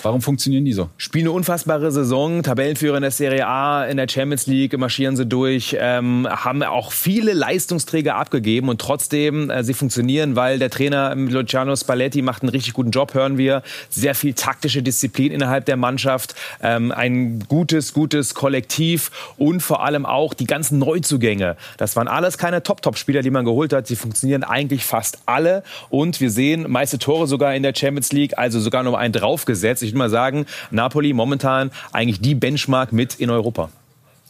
Warum 0.02 0.20
funktionieren 0.20 0.64
die 0.64 0.72
so? 0.72 0.90
Spielen 0.98 1.26
eine 1.26 1.32
unfassbare 1.32 1.90
Saison, 1.90 2.42
Tabellenführer 2.42 2.96
in 2.96 3.02
der 3.02 3.10
Serie 3.10 3.46
A, 3.46 3.86
in 3.86 3.96
der 3.96 4.08
Champions 4.08 4.46
League 4.46 4.76
marschieren 4.78 5.16
sie 5.16 5.26
durch, 5.26 5.76
ähm, 5.80 6.28
haben 6.30 6.62
auch 6.62 6.92
viele 6.92 7.32
Leistungsträger 7.32 8.14
abgegeben 8.14 8.68
und 8.68 8.80
trotzdem 8.80 9.50
äh, 9.50 9.64
sie 9.64 9.74
funktionieren, 9.74 10.36
weil 10.36 10.58
der 10.58 10.70
Trainer 10.70 11.14
Luciano 11.14 11.74
Spalletti 11.74 12.22
macht 12.22 12.42
einen 12.42 12.50
richtig 12.50 12.74
guten 12.74 12.90
Job, 12.90 13.14
hören 13.14 13.38
wir. 13.38 13.62
Sehr 13.88 14.14
viel 14.14 14.34
taktische 14.34 14.82
Disziplin 14.82 15.32
innerhalb 15.32 15.64
der 15.64 15.76
Mannschaft, 15.76 16.34
ähm, 16.62 16.92
ein 16.92 17.40
gutes, 17.48 17.92
gutes 17.94 18.34
Kollektiv 18.34 19.10
und 19.38 19.60
vor 19.60 19.82
allem 19.82 20.04
auch 20.04 20.34
die 20.34 20.46
ganzen 20.46 20.78
Neuzugänge. 20.78 21.56
Das 21.78 21.96
waren 21.96 22.06
alles 22.06 22.38
keine 22.38 22.62
Top-Top-Spieler, 22.62 23.22
die 23.22 23.30
man 23.30 23.44
geholt 23.44 23.72
hat. 23.72 23.86
Sie 23.86 23.96
funktionieren 23.96 24.44
eigentlich 24.44 24.84
fast 24.84 25.18
alle 25.26 25.62
und 25.88 26.20
wir 26.20 26.30
sehen 26.30 26.70
meiste 26.70 26.98
Tore 26.98 27.26
sogar 27.26 27.54
in 27.54 27.62
der 27.62 27.74
Champions 27.74 28.12
League, 28.12 28.36
also 28.36 28.60
sogar 28.60 28.82
noch 28.82 28.94
einen 28.94 29.12
draufgesetzt 29.12 29.85
ich 29.86 29.92
würde 29.92 29.98
mal 29.98 30.10
sagen, 30.10 30.46
Napoli 30.70 31.12
momentan 31.12 31.70
eigentlich 31.92 32.20
die 32.20 32.34
Benchmark 32.34 32.92
mit 32.92 33.14
in 33.14 33.30
Europa. 33.30 33.70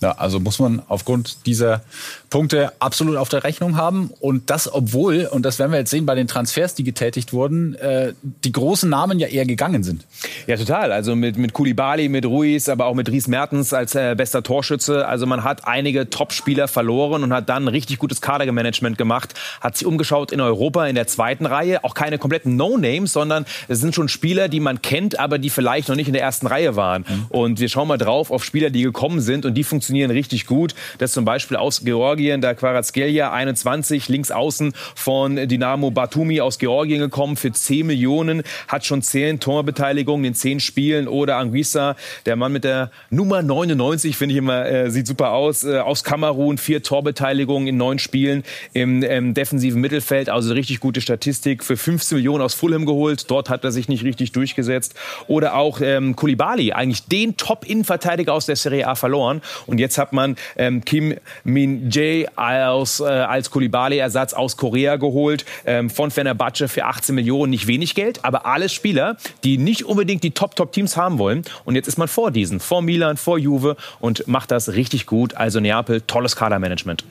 Ja, 0.01 0.13
also 0.13 0.41
muss 0.41 0.59
man 0.59 0.83
aufgrund 0.89 1.47
dieser 1.47 1.81
Punkte 2.29 2.71
absolut 2.81 3.17
auf 3.17 3.31
der 3.31 3.45
Rechnung 3.45 3.79
haben. 3.79 4.11
Und 4.21 4.51
das, 4.51 4.71
obwohl, 4.71 5.25
und 5.25 5.47
das 5.47 5.59
werden 5.59 5.73
wir 5.73 5.79
jetzt 5.79 5.91
sehen 5.91 6.05
bei 6.05 6.15
den 6.15 6.29
Transfers, 6.29 6.75
die 6.75 6.85
getätigt 6.85 7.33
wurden, 7.33 7.77
äh, 7.77 8.13
die 8.45 8.53
großen 8.53 8.91
Namen 8.91 9.19
ja 9.19 9.29
eher 9.29 9.47
gegangen 9.47 9.83
sind. 9.83 10.05
Ja, 10.47 10.59
total. 10.59 10.93
Also 10.93 11.17
mit, 11.17 11.39
mit 11.39 11.55
Kulibali, 11.55 12.11
mit 12.11 12.27
Ruiz, 12.27 12.69
aber 12.69 12.85
auch 12.87 12.95
mit 12.95 13.09
Ries 13.09 13.27
Mertens 13.27 13.73
als 13.73 13.95
äh, 13.95 14.15
bester 14.15 14.43
Torschütze. 14.43 15.09
Also 15.09 15.25
man 15.25 15.45
hat 15.45 15.67
einige 15.67 16.11
Top-Spieler 16.11 16.69
verloren 16.69 17.23
und 17.23 17.33
hat 17.33 17.49
dann 17.49 17.65
ein 17.65 17.69
richtig 17.69 17.99
gutes 17.99 18.21
Kadermanagement 18.21 18.99
gemacht. 18.99 19.33
Hat 19.63 19.79
sich 19.79 19.87
umgeschaut 19.87 20.31
in 20.31 20.43
Europa 20.43 20.87
in 20.87 20.95
der 20.95 21.07
zweiten 21.07 21.47
Reihe. 21.47 21.85
Auch 21.85 21.95
keine 21.95 22.19
kompletten 22.19 22.57
No-Names, 22.57 23.15
sondern 23.15 23.47
es 23.67 23.81
sind 23.81 23.95
schon 23.95 24.09
Spieler, 24.09 24.49
die 24.49 24.61
man 24.61 24.83
kennt, 24.83 25.19
aber 25.19 25.39
die 25.39 25.49
vielleicht 25.49 25.89
noch 25.89 25.97
nicht 25.97 26.09
in 26.09 26.13
der 26.13 26.23
ersten 26.23 26.47
Reihe 26.47 26.77
waren. 26.77 27.07
Mhm. 27.09 27.27
Und 27.31 27.61
wir 27.61 27.71
schauen 27.71 27.89
mal 27.89 27.97
drauf 27.97 28.31
auf 28.31 28.45
Spieler, 28.45 28.69
die 28.69 28.83
gekommen 28.83 29.23
sind 29.23 29.47
und 29.47 29.55
die 29.55 29.65
funktionieren 29.65 29.86
funktionieren 29.87 30.11
richtig 30.11 30.47
gut. 30.47 30.75
Das 30.99 31.13
zum 31.13 31.25
Beispiel 31.25 31.57
aus 31.57 31.85
Georgien, 31.85 32.41
der 32.41 32.57
Quarazgelia 32.57 33.33
21, 33.33 34.09
links 34.09 34.33
außen 34.33 34.73
von 34.97 35.37
Dynamo 35.37 35.93
Batumi 35.93 36.41
aus 36.41 36.59
Georgien 36.59 36.99
gekommen 36.99 37.37
für 37.37 37.53
10 37.53 37.87
Millionen, 37.87 38.43
hat 38.67 38.85
schon 38.85 39.03
10 39.03 39.39
Torbeteiligungen 39.39 40.25
in 40.25 40.35
10 40.35 40.59
Spielen. 40.59 41.07
Oder 41.07 41.37
Anguissa, 41.37 41.95
der 42.27 42.35
Mann 42.35 42.53
mit 42.53 42.65
der 42.65 42.91
Nummer 43.11 43.43
99, 43.43 44.17
finde 44.17 44.33
ich 44.33 44.39
immer, 44.39 44.67
äh, 44.67 44.91
sieht 44.91 45.07
super 45.07 45.31
aus, 45.31 45.63
äh, 45.63 45.79
aus 45.79 46.03
Kamerun, 46.03 46.59
vier 46.59 46.83
Torbeteiligungen 46.83 47.69
in 47.69 47.77
neun 47.77 48.01
Spielen 48.01 48.43
im, 48.73 49.05
im 49.05 49.35
defensiven 49.35 49.81
Mittelfeld. 49.81 50.29
Also 50.29 50.53
richtig 50.53 50.81
gute 50.81 51.01
Statistik. 51.01 51.63
Für 51.63 51.77
15 51.77 52.17
Millionen 52.17 52.43
aus 52.43 52.55
Fulham 52.55 52.87
geholt. 52.87 53.31
Dort 53.31 53.51
hat 53.51 53.63
er 53.63 53.71
sich 53.71 53.89
nicht 53.89 54.03
richtig 54.03 54.33
durchgesetzt. 54.33 54.95
Oder 55.29 55.55
auch 55.55 55.81
ähm, 55.81 56.17
Kulibali, 56.17 56.73
eigentlich 56.73 57.05
den 57.05 57.37
Top-Innenverteidiger 57.37 58.33
aus 58.33 58.47
der 58.47 58.57
Serie 58.57 58.89
A 58.89 58.97
verloren. 58.97 59.43
Und 59.67 59.76
jetzt 59.79 59.99
hat 59.99 60.13
man 60.13 60.37
ähm, 60.57 60.85
Kim 60.85 61.15
Min-jae 61.45 62.27
als, 62.37 63.01
äh, 63.01 63.05
als 63.05 63.51
Kulibali-Ersatz 63.51 64.33
aus 64.33 64.57
Korea 64.57 64.97
geholt. 64.97 65.45
Ähm, 65.65 65.91
von 65.91 66.11
Fenerbahce 66.11 66.69
für 66.69 66.85
18 66.85 67.15
Millionen. 67.15 67.51
Nicht 67.51 67.67
wenig 67.67 67.95
Geld, 67.95 68.25
aber 68.25 68.47
alles 68.47 68.73
Spieler, 68.73 69.17
die 69.45 69.59
nicht 69.59 69.85
unbedingt 69.85 70.23
die 70.23 70.33
Top-Top-Teams 70.33 70.97
haben 70.97 71.19
wollen. 71.19 71.43
Und 71.65 71.75
jetzt 71.75 71.89
ist 71.89 71.99
man 71.99 72.09
vor 72.09 72.31
diesen, 72.31 72.61
vor 72.61 72.83
Milan, 72.83 73.17
vor 73.17 73.39
Juve 73.39 73.77
und 74.01 74.27
macht 74.27 74.51
das 74.51 74.73
richtig 74.73 75.07
gut. 75.07 75.35
Also 75.35 75.61
Neapel, 75.61 76.01
tolles 76.03 76.37
Kadermanagement. 76.37 77.05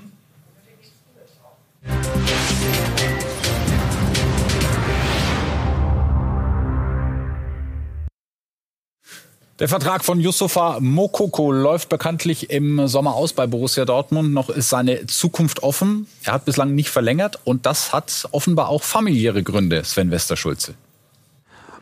Der 9.57 9.69
Vertrag 9.69 10.03
von 10.03 10.19
Yusufa 10.19 10.81
Mokoko 10.81 11.49
läuft 11.49 11.87
bekanntlich 11.87 12.49
im 12.49 12.89
Sommer 12.89 13.13
aus 13.15 13.31
bei 13.31 13.47
Borussia 13.47 13.85
Dortmund. 13.85 14.33
Noch 14.33 14.49
ist 14.49 14.67
seine 14.67 15.05
Zukunft 15.05 15.63
offen. 15.63 16.07
Er 16.25 16.33
hat 16.33 16.43
bislang 16.43 16.75
nicht 16.75 16.89
verlängert 16.89 17.39
und 17.45 17.65
das 17.65 17.93
hat 17.93 18.27
offenbar 18.31 18.67
auch 18.67 18.83
familiäre 18.83 19.43
Gründe, 19.43 19.81
Sven 19.85 20.11
Westerschulze. 20.11 20.73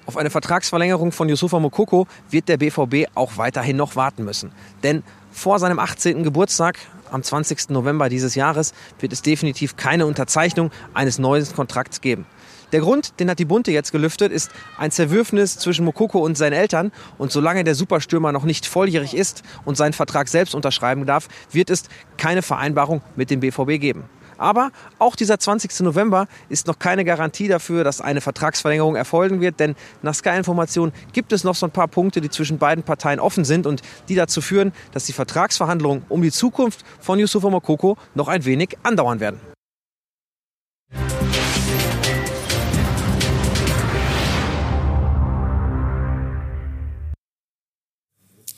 Auf 0.05 0.17
eine 0.17 0.29
Vertragsverlängerung 0.29 1.11
von 1.11 1.27
Yusufa 1.27 1.59
Mokoko 1.59 2.05
wird 2.29 2.47
der 2.47 2.57
BVB 2.57 3.07
auch 3.15 3.37
weiterhin 3.37 3.77
noch 3.77 3.95
warten 3.95 4.23
müssen. 4.23 4.51
Denn 4.83 5.01
vor 5.31 5.57
seinem 5.57 5.79
18. 5.79 6.23
Geburtstag 6.23 6.77
am 7.09 7.23
20. 7.23 7.69
November 7.69 8.07
dieses 8.07 8.35
Jahres 8.35 8.75
wird 8.99 9.13
es 9.13 9.23
definitiv 9.23 9.77
keine 9.77 10.05
Unterzeichnung 10.05 10.69
eines 10.93 11.17
neuen 11.17 11.51
Kontrakts 11.55 12.01
geben. 12.01 12.27
Der 12.73 12.81
Grund, 12.81 13.19
den 13.19 13.29
hat 13.29 13.37
die 13.37 13.45
Bunte 13.45 13.71
jetzt 13.71 13.91
gelüftet, 13.91 14.31
ist 14.31 14.51
ein 14.79 14.89
Zerwürfnis 14.89 15.59
zwischen 15.59 15.85
Mokoko 15.85 16.17
und 16.19 16.35
seinen 16.35 16.53
Eltern. 16.53 16.91
Und 17.19 17.31
solange 17.31 17.63
der 17.63 17.75
Superstürmer 17.75 18.31
noch 18.31 18.45
nicht 18.45 18.65
volljährig 18.65 19.15
ist 19.15 19.43
und 19.63 19.77
seinen 19.77 19.93
Vertrag 19.93 20.27
selbst 20.27 20.55
unterschreiben 20.55 21.05
darf, 21.05 21.27
wird 21.51 21.69
es 21.69 21.83
keine 22.17 22.41
Vereinbarung 22.41 23.03
mit 23.15 23.29
dem 23.29 23.41
BVB 23.41 23.79
geben. 23.79 24.05
Aber 24.39 24.71
auch 24.97 25.15
dieser 25.15 25.37
20. 25.37 25.81
November 25.81 26.27
ist 26.49 26.65
noch 26.65 26.79
keine 26.79 27.05
Garantie 27.05 27.47
dafür, 27.47 27.83
dass 27.83 28.01
eine 28.01 28.21
Vertragsverlängerung 28.21 28.95
erfolgen 28.95 29.39
wird, 29.39 29.59
denn 29.59 29.75
nach 30.01 30.15
Sky-Informationen 30.15 30.93
gibt 31.13 31.31
es 31.31 31.43
noch 31.43 31.53
so 31.53 31.67
ein 31.67 31.71
paar 31.71 31.87
Punkte, 31.87 32.21
die 32.21 32.31
zwischen 32.31 32.57
beiden 32.57 32.83
Parteien 32.83 33.19
offen 33.19 33.45
sind 33.45 33.67
und 33.67 33.83
die 34.09 34.15
dazu 34.15 34.41
führen, 34.41 34.73
dass 34.93 35.05
die 35.05 35.13
Vertragsverhandlungen 35.13 36.05
um 36.09 36.23
die 36.23 36.31
Zukunft 36.31 36.83
von 36.99 37.19
Yusufa 37.19 37.51
Mokoko 37.51 37.97
noch 38.15 38.29
ein 38.29 38.43
wenig 38.45 38.75
andauern 38.81 39.19
werden. 39.19 39.52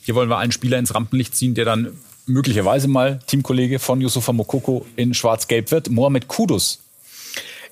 Hier 0.06 0.14
wollen 0.14 0.30
wir 0.30 0.38
einen 0.38 0.52
Spieler 0.52 0.78
ins 0.78 0.94
Rampenlicht 0.94 1.34
ziehen, 1.34 1.54
der 1.54 1.64
dann 1.64 1.90
möglicherweise 2.26 2.86
mal 2.86 3.18
Teamkollege 3.26 3.80
von 3.80 4.00
Yusufa 4.00 4.32
Mokoko 4.32 4.86
in 4.94 5.14
Schwarz-Gelb 5.14 5.72
wird. 5.72 5.90
Mohamed 5.90 6.28
Kudus 6.28 6.78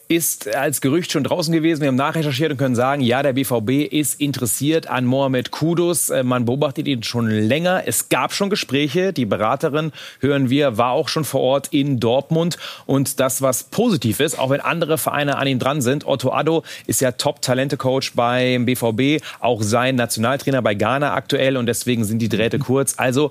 ist 0.09 0.55
als 0.55 0.81
Gerücht 0.81 1.13
schon 1.13 1.25
draußen 1.25 1.53
gewesen. 1.53 1.81
Wir 1.81 1.89
haben 1.89 1.97
nachrecherchiert 1.97 2.51
und 2.51 2.57
können 2.59 2.75
sagen, 2.75 3.03
ja, 3.03 3.23
der 3.23 3.33
BVB 3.33 3.93
ist 3.93 4.21
interessiert 4.21 4.87
an 4.87 5.05
Mohamed 5.05 5.51
Kudus. 5.51 6.11
Äh, 6.11 6.23
man 6.23 6.45
beobachtet 6.45 6.87
ihn 6.87 7.03
schon 7.03 7.31
länger. 7.31 7.83
Es 7.87 8.09
gab 8.09 8.33
schon 8.33 8.51
Gespräche. 8.51 9.13
Die 9.13 9.25
Beraterin, 9.25 9.93
hören 10.21 10.51
wir, 10.51 10.77
war 10.77 10.91
auch 10.91 11.09
schon 11.09 11.25
vor 11.25 11.41
Ort 11.41 11.69
in 11.73 12.01
Dortmund. 12.01 12.59
Und 12.87 13.21
das, 13.21 13.43
was 13.43 13.65
positiv 13.65 14.21
ist, 14.21 14.39
auch 14.39 14.51
wenn 14.51 14.61
andere 14.61 14.99
Vereine 14.99 15.37
an 15.37 15.47
ihm 15.47 15.59
dran 15.59 15.81
sind. 15.81 16.07
Otto 16.07 16.33
Addo 16.33 16.65
ist 16.87 17.01
ja 17.01 17.13
Top-Talente-Coach 17.13 18.13
beim 18.15 18.67
BVB, 18.67 19.25
auch 19.41 19.63
sein 19.63 19.97
Nationaltrainer 19.97 20.63
bei 20.63 20.75
Ghana 20.75 21.15
aktuell. 21.15 21.57
Und 21.57 21.67
deswegen 21.67 22.05
sind 22.05 22.19
die 22.19 22.29
Drähte 22.29 22.59
kurz. 22.59 22.95
Also 22.99 23.31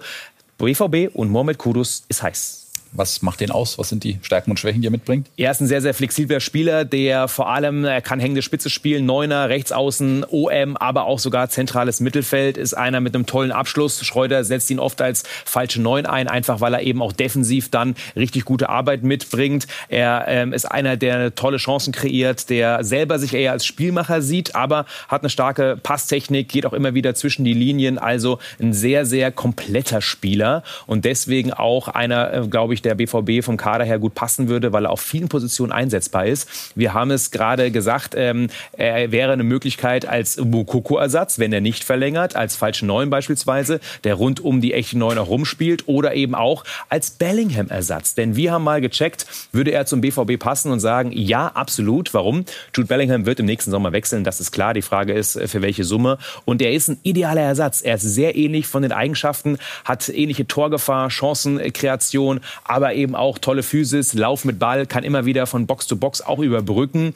BVB 0.58 1.14
und 1.14 1.30
Mohamed 1.30 1.58
Kudus 1.58 2.04
ist 2.10 2.24
heiß. 2.24 2.63
Was 2.96 3.22
macht 3.22 3.40
den 3.40 3.50
aus? 3.50 3.80
Was 3.80 3.90
sind 3.90 4.04
die 4.04 4.20
Stärken 4.22 4.52
und 4.52 4.60
Schwächen, 4.60 4.82
die 4.82 4.88
er 4.88 4.92
mitbringt? 4.92 5.28
Er 5.36 5.50
ist 5.50 5.62
ein 5.62 5.68
sehr, 5.68 5.82
sehr 5.82 5.94
flexibler 5.94 6.40
Spieler, 6.40 6.86
der 6.86 7.28
vor 7.28 7.50
allem, 7.50 7.86
er 7.86 8.02
kann 8.02 8.20
hängende 8.20 8.44
Spitze 8.44 8.70
spielen, 8.70 9.06
Neuner, 9.06 9.50
Rechtsaußen, 9.50 10.26
OM, 10.30 10.78
aber 10.78 11.06
auch 11.06 11.18
sogar 11.18 11.50
zentrales 11.50 12.00
Mittelfeld, 12.02 12.58
ist 12.58 12.76
einer 12.76 13.02
mit 13.02 13.16
einem 13.16 13.26
tollen 13.26 13.52
Abschluss. 13.52 14.06
Schreuder 14.06 14.44
setzt 14.44 14.70
ihn 14.70 14.80
oft 14.80 15.02
als 15.02 15.24
falsche 15.46 15.82
Neun 15.82 16.06
ein, 16.06 16.28
einfach 16.28 16.62
weil 16.62 16.76
er 16.76 16.82
eben 16.82 17.02
auch 17.02 17.14
defensiv 17.14 17.70
dann 17.70 17.96
richtig 18.16 18.46
gute 18.46 18.70
Arbeit 18.70 19.04
mitbringt. 19.04 19.68
Er 19.90 20.26
ähm, 20.28 20.54
ist 20.54 20.66
einer, 20.66 20.96
der 20.96 21.34
tolle 21.34 21.58
Chancen 21.58 21.94
kreiert, 21.94 22.50
der 22.52 22.84
selber 22.84 23.18
sich 23.18 23.34
eher 23.34 23.54
als 23.54 23.66
Spielmacher 23.66 24.22
sieht, 24.22 24.56
aber 24.56 24.86
hat 25.08 25.22
eine 25.22 25.30
starke 25.30 25.78
Passtechnik, 25.82 26.50
geht 26.50 26.68
auch 26.68 26.74
immer 26.74 26.94
wieder 26.94 27.16
zwischen 27.16 27.44
die 27.44 27.54
Linien, 27.54 27.98
also 27.98 28.38
ein 28.62 28.74
sehr, 28.74 29.06
sehr 29.08 29.32
kompletter 29.32 30.02
Spieler 30.02 30.64
und 30.86 31.06
deswegen 31.06 31.54
auch 31.54 31.88
einer, 31.88 32.34
äh, 32.34 32.48
glaube 32.48 32.76
ich, 32.76 32.83
der 32.86 32.96
BVB 32.96 33.44
vom 33.44 33.58
Kader 33.58 33.86
her 33.86 34.00
gut 34.00 34.16
passen 34.16 34.48
würde, 34.48 34.74
weil 34.74 34.86
er 34.86 34.92
auf 34.92 35.02
vielen 35.02 35.30
Positionen 35.30 35.72
einsetzbar 35.72 36.26
ist. 36.26 36.50
Wir 36.76 36.94
haben 36.94 37.12
es 37.12 37.32
gerade 37.32 37.72
gesagt, 37.72 38.14
ähm, 38.18 38.48
er 38.74 39.12
wäre 39.12 39.34
eine 39.34 39.44
Möglichkeit 39.44 40.06
als 40.06 40.38
Mukoko-Ersatz, 40.38 41.40
wenn 41.40 41.54
er 41.54 41.62
nicht 41.62 41.84
verlängert, 41.84 42.36
als 42.36 42.56
falschen 42.56 42.88
Neun 42.88 43.10
beispielsweise, 43.10 43.80
der 44.04 44.16
rund 44.16 44.40
um 44.40 44.62
die 44.62 44.74
echte 44.74 44.98
Neun 44.98 45.18
auch 45.18 45.30
rumspielt 45.30 45.88
oder 45.88 46.14
eben 46.14 46.36
auch 46.36 46.64
als 46.90 47.12
Bellingham-Ersatz. 47.12 48.16
Denn 48.16 48.36
wir 48.36 48.52
haben 48.52 48.64
mal 48.64 48.82
gecheckt, 48.82 49.26
würde 49.52 49.72
er 49.72 49.86
zum 49.86 50.02
BVB 50.02 50.40
passen 50.40 50.72
und 50.72 50.80
sagen, 50.80 51.12
ja, 51.14 51.48
absolut. 51.48 52.14
Warum? 52.14 52.46
Jude 52.76 52.88
Bellingham 52.88 53.26
wird 53.26 53.40
im 53.40 53.46
nächsten 53.46 53.72
Sommer 53.72 53.92
wechseln, 53.92 54.24
das 54.24 54.40
ist 54.40 54.52
klar. 54.52 54.74
Die 54.74 54.82
Frage 54.82 55.14
ist, 55.14 55.36
äh, 55.36 55.48
für 55.48 55.62
welche 55.62 55.84
Summe. 55.84 56.18
Und 56.46 56.62
er 56.62 56.72
ist 56.72 56.90
ein 56.90 57.00
idealer 57.04 57.42
Ersatz. 57.42 57.82
Er 57.82 57.96
ist 57.96 58.04
sehr 58.04 58.36
ähnlich 58.36 58.68
von 58.68 58.82
den 58.82 58.92
Eigenschaften, 58.92 59.58
hat 59.86 60.10
ähnliche 60.10 60.48
Torgefahr, 60.48 61.10
Chancenkreation, 61.10 62.42
aber 62.74 62.96
eben 62.96 63.16
auch 63.16 63.38
tolle 63.38 63.62
Physis, 63.62 64.16
Lauf 64.16 64.46
mit 64.46 64.58
Ball, 64.58 64.88
kann 64.88 65.04
immer 65.04 65.26
wieder 65.26 65.46
von 65.46 65.68
Box 65.68 65.86
zu 65.86 65.98
Box 65.98 66.22
auch 66.22 66.40
überbrücken. 66.40 67.14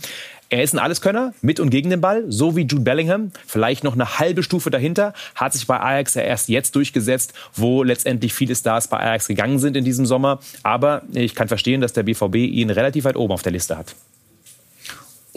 Er 0.49 0.61
ist 0.61 0.73
ein 0.73 0.79
Alleskönner, 0.79 1.33
mit 1.41 1.59
und 1.59 1.71
gegen 1.71 1.89
den 1.89 1.99
Ball, 1.99 2.23
so 2.29 2.55
wie 2.55 2.61
Jude 2.61 2.81
Bellingham. 2.81 3.31
Vielleicht 3.47 3.83
noch 3.83 3.95
eine 3.95 4.19
halbe 4.19 4.43
Stufe 4.43 4.69
dahinter. 4.69 5.13
Hat 5.33 5.53
sich 5.53 5.65
bei 5.65 5.79
Ajax 5.79 6.13
ja 6.13 6.21
erst 6.21 6.47
jetzt 6.47 6.75
durchgesetzt, 6.75 7.33
wo 7.55 7.81
letztendlich 7.81 8.33
viele 8.33 8.55
Stars 8.55 8.87
bei 8.87 8.99
Ajax 8.99 9.27
gegangen 9.27 9.57
sind 9.57 9.75
in 9.75 9.83
diesem 9.83 10.05
Sommer. 10.05 10.39
Aber 10.61 11.01
ich 11.11 11.33
kann 11.33 11.47
verstehen, 11.47 11.81
dass 11.81 11.93
der 11.93 12.03
BVB 12.03 12.35
ihn 12.35 12.69
relativ 12.69 13.05
weit 13.05 13.17
oben 13.17 13.33
auf 13.33 13.41
der 13.41 13.51
Liste 13.51 13.77
hat. 13.77 13.95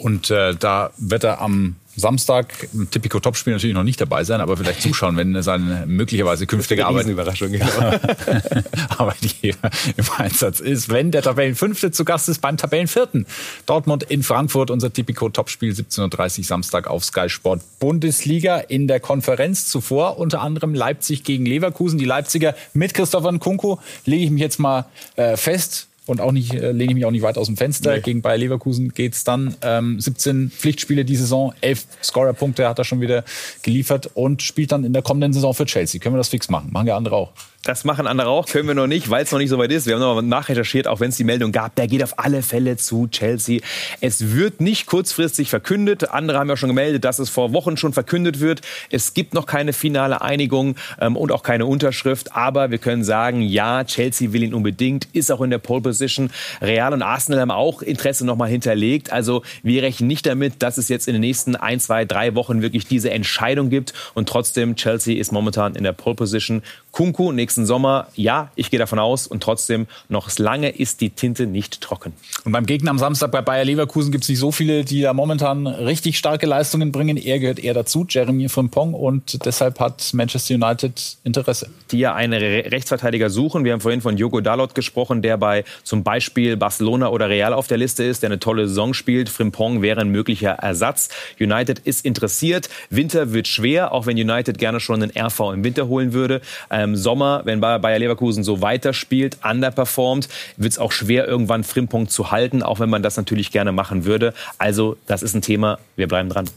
Und 0.01 0.31
äh, 0.31 0.55
da 0.55 0.89
wird 0.97 1.23
er 1.23 1.41
am 1.41 1.75
Samstag 1.95 2.69
im 2.73 2.89
Tipico 2.89 3.19
Topspiel 3.19 3.53
natürlich 3.53 3.75
noch 3.75 3.83
nicht 3.83 4.01
dabei 4.01 4.23
sein, 4.23 4.41
aber 4.41 4.57
vielleicht 4.57 4.81
zuschauen, 4.81 5.15
wenn 5.17 5.39
seine 5.43 5.85
möglicherweise 5.85 6.47
künftige 6.47 6.87
Arbeit, 6.87 7.05
Überraschung. 7.07 7.53
Arbeitgeber 8.97 9.69
im 9.97 10.05
Einsatz 10.17 10.59
ist. 10.59 10.89
Wenn 10.89 11.11
der 11.11 11.21
Tabellenfünfte 11.21 11.91
zu 11.91 12.05
Gast 12.05 12.29
ist 12.29 12.39
beim 12.39 12.57
Tabellenvierten. 12.57 13.27
Dortmund 13.65 14.03
in 14.03 14.23
Frankfurt, 14.23 14.71
unser 14.71 14.91
Tipico 14.91 15.29
Topspiel 15.29 15.73
17.30 15.73 16.39
Uhr 16.39 16.45
Samstag 16.45 16.87
auf 16.87 17.03
Sky 17.03 17.29
Sport 17.29 17.61
Bundesliga. 17.79 18.57
In 18.57 18.87
der 18.87 18.99
Konferenz 18.99 19.67
zuvor 19.67 20.17
unter 20.17 20.41
anderem 20.41 20.73
Leipzig 20.73 21.23
gegen 21.23 21.45
Leverkusen. 21.45 21.99
Die 21.99 22.05
Leipziger 22.05 22.55
mit 22.73 22.93
Christopher 22.93 23.31
Nkunku 23.31 23.77
lege 24.05 24.23
ich 24.23 24.31
mich 24.31 24.41
jetzt 24.41 24.59
mal 24.59 24.85
äh, 25.15 25.37
fest 25.37 25.89
und 26.07 26.19
auch 26.19 26.31
nicht, 26.31 26.53
äh, 26.53 26.71
lehne 26.71 26.91
ich 26.91 26.95
mich 26.95 27.05
auch 27.05 27.11
nicht 27.11 27.21
weit 27.21 27.37
aus 27.37 27.47
dem 27.47 27.57
Fenster. 27.57 27.95
Nee. 27.95 28.01
Gegen 28.01 28.21
Bayer 28.21 28.37
Leverkusen 28.37 28.93
geht's 28.93 29.23
dann. 29.23 29.55
Ähm, 29.61 29.99
17 29.99 30.49
Pflichtspiele 30.49 31.05
die 31.05 31.15
Saison, 31.15 31.53
11 31.61 31.85
Scorerpunkte 32.03 32.67
hat 32.67 32.79
er 32.79 32.85
schon 32.85 33.01
wieder 33.01 33.23
geliefert 33.61 34.09
und 34.15 34.41
spielt 34.41 34.71
dann 34.71 34.83
in 34.83 34.93
der 34.93 35.03
kommenden 35.03 35.33
Saison 35.33 35.53
für 35.53 35.65
Chelsea. 35.65 36.01
Können 36.01 36.15
wir 36.15 36.17
das 36.17 36.29
fix 36.29 36.49
machen? 36.49 36.69
Machen 36.71 36.87
ja 36.87 36.97
andere 36.97 37.15
auch. 37.15 37.31
Das 37.63 37.83
machen 37.83 38.07
andere 38.07 38.27
auch, 38.27 38.47
können 38.47 38.67
wir 38.67 38.73
noch 38.73 38.87
nicht, 38.87 39.11
weil 39.11 39.23
es 39.23 39.31
noch 39.31 39.37
nicht 39.37 39.49
so 39.49 39.59
weit 39.59 39.71
ist. 39.71 39.85
Wir 39.85 39.93
haben 39.93 40.01
noch 40.01 40.15
mal 40.15 40.23
nachrecherchiert, 40.23 40.87
auch 40.87 40.99
wenn 40.99 41.09
es 41.09 41.17
die 41.17 41.23
Meldung 41.23 41.51
gab, 41.51 41.75
der 41.75 41.87
geht 41.87 42.01
auf 42.01 42.17
alle 42.17 42.41
Fälle 42.41 42.75
zu 42.75 43.07
Chelsea. 43.07 43.61
Es 43.99 44.33
wird 44.33 44.61
nicht 44.61 44.87
kurzfristig 44.87 45.51
verkündet. 45.51 46.09
Andere 46.09 46.39
haben 46.39 46.49
ja 46.49 46.57
schon 46.57 46.69
gemeldet, 46.69 47.05
dass 47.05 47.19
es 47.19 47.29
vor 47.29 47.53
Wochen 47.53 47.77
schon 47.77 47.93
verkündet 47.93 48.39
wird. 48.39 48.61
Es 48.89 49.13
gibt 49.13 49.35
noch 49.35 49.45
keine 49.45 49.73
finale 49.73 50.23
Einigung 50.23 50.75
ähm, 50.99 51.15
und 51.15 51.31
auch 51.31 51.43
keine 51.43 51.67
Unterschrift. 51.67 52.35
Aber 52.35 52.71
wir 52.71 52.79
können 52.79 53.03
sagen, 53.03 53.43
ja, 53.43 53.83
Chelsea 53.83 54.33
will 54.33 54.41
ihn 54.41 54.55
unbedingt, 54.55 55.07
ist 55.13 55.31
auch 55.31 55.41
in 55.41 55.51
der 55.51 55.59
Pole 55.59 55.81
Position. 55.81 56.31
Real 56.63 56.93
und 56.93 57.03
Arsenal 57.03 57.41
haben 57.41 57.51
auch 57.51 57.83
Interesse 57.83 58.25
noch 58.25 58.37
mal 58.37 58.49
hinterlegt. 58.49 59.13
Also 59.13 59.43
wir 59.61 59.83
rechnen 59.83 60.07
nicht 60.07 60.25
damit, 60.25 60.63
dass 60.63 60.79
es 60.79 60.89
jetzt 60.89 61.07
in 61.07 61.13
den 61.13 61.21
nächsten 61.21 61.55
ein, 61.55 61.79
zwei, 61.79 62.05
drei 62.05 62.33
Wochen 62.33 62.63
wirklich 62.63 62.87
diese 62.87 63.11
Entscheidung 63.11 63.69
gibt. 63.69 63.93
Und 64.15 64.27
trotzdem, 64.27 64.75
Chelsea 64.75 65.19
ist 65.19 65.31
momentan 65.31 65.75
in 65.75 65.83
der 65.83 65.93
Pole 65.93 66.15
Position. 66.15 66.63
Kunku, 66.91 67.31
nächste 67.31 67.50
nächsten 67.51 67.65
Sommer? 67.65 68.07
Ja, 68.15 68.49
ich 68.55 68.71
gehe 68.71 68.79
davon 68.79 68.97
aus. 68.97 69.27
Und 69.27 69.43
trotzdem, 69.43 69.87
noch 70.07 70.29
lange 70.37 70.69
ist 70.69 71.01
die 71.01 71.09
Tinte 71.09 71.47
nicht 71.47 71.81
trocken. 71.81 72.13
Und 72.45 72.53
beim 72.53 72.65
Gegner 72.65 72.91
am 72.91 72.97
Samstag 72.97 73.29
bei 73.31 73.41
Bayer 73.41 73.65
Leverkusen 73.65 74.13
gibt 74.13 74.23
es 74.23 74.29
nicht 74.29 74.39
so 74.39 74.53
viele, 74.53 74.85
die 74.85 75.01
da 75.01 75.13
momentan 75.13 75.67
richtig 75.67 76.17
starke 76.17 76.45
Leistungen 76.45 76.93
bringen. 76.93 77.17
Er 77.17 77.39
gehört 77.39 77.59
eher 77.59 77.73
dazu, 77.73 78.05
Jeremy 78.07 78.47
Frimpong. 78.47 78.93
Und 78.93 79.45
deshalb 79.45 79.81
hat 79.81 80.11
Manchester 80.13 80.55
United 80.55 81.17
Interesse. 81.25 81.67
Die 81.91 81.99
ja 81.99 82.15
einen 82.15 82.39
Re 82.41 82.71
Rechtsverteidiger 82.71 83.29
suchen. 83.29 83.65
Wir 83.65 83.73
haben 83.73 83.81
vorhin 83.81 83.99
von 83.99 84.15
Jogo 84.15 84.39
Dalot 84.39 84.73
gesprochen, 84.73 85.21
der 85.21 85.35
bei 85.35 85.65
zum 85.83 86.03
Beispiel 86.03 86.55
Barcelona 86.55 87.09
oder 87.09 87.27
Real 87.27 87.53
auf 87.53 87.67
der 87.67 87.77
Liste 87.77 88.05
ist, 88.05 88.23
der 88.23 88.29
eine 88.29 88.39
tolle 88.39 88.69
Saison 88.69 88.93
spielt. 88.93 89.27
Frimpong 89.27 89.81
wäre 89.81 89.99
ein 89.99 90.09
möglicher 90.09 90.51
Ersatz. 90.51 91.09
United 91.37 91.79
ist 91.79 92.05
interessiert. 92.05 92.69
Winter 92.89 93.33
wird 93.33 93.49
schwer, 93.49 93.91
auch 93.91 94.05
wenn 94.05 94.15
United 94.15 94.57
gerne 94.57 94.79
schon 94.79 95.03
einen 95.03 95.11
RV 95.11 95.51
im 95.53 95.65
Winter 95.65 95.89
holen 95.89 96.13
würde. 96.13 96.39
Ähm, 96.69 96.95
Sommer, 96.95 97.40
wenn 97.45 97.59
Bayer 97.61 97.99
Leverkusen 97.99 98.43
so 98.43 98.61
weiterspielt, 98.61 99.37
underperformt, 99.43 100.29
wird 100.57 100.73
es 100.73 100.79
auch 100.79 100.91
schwer, 100.91 101.27
irgendwann 101.27 101.63
Frimpong 101.63 102.07
zu 102.07 102.31
halten, 102.31 102.63
auch 102.63 102.79
wenn 102.79 102.89
man 102.89 103.03
das 103.03 103.17
natürlich 103.17 103.51
gerne 103.51 103.71
machen 103.71 104.05
würde. 104.05 104.33
Also, 104.57 104.97
das 105.07 105.23
ist 105.23 105.35
ein 105.35 105.41
Thema. 105.41 105.79
Wir 105.95 106.07
bleiben 106.07 106.29
dran. 106.29 106.49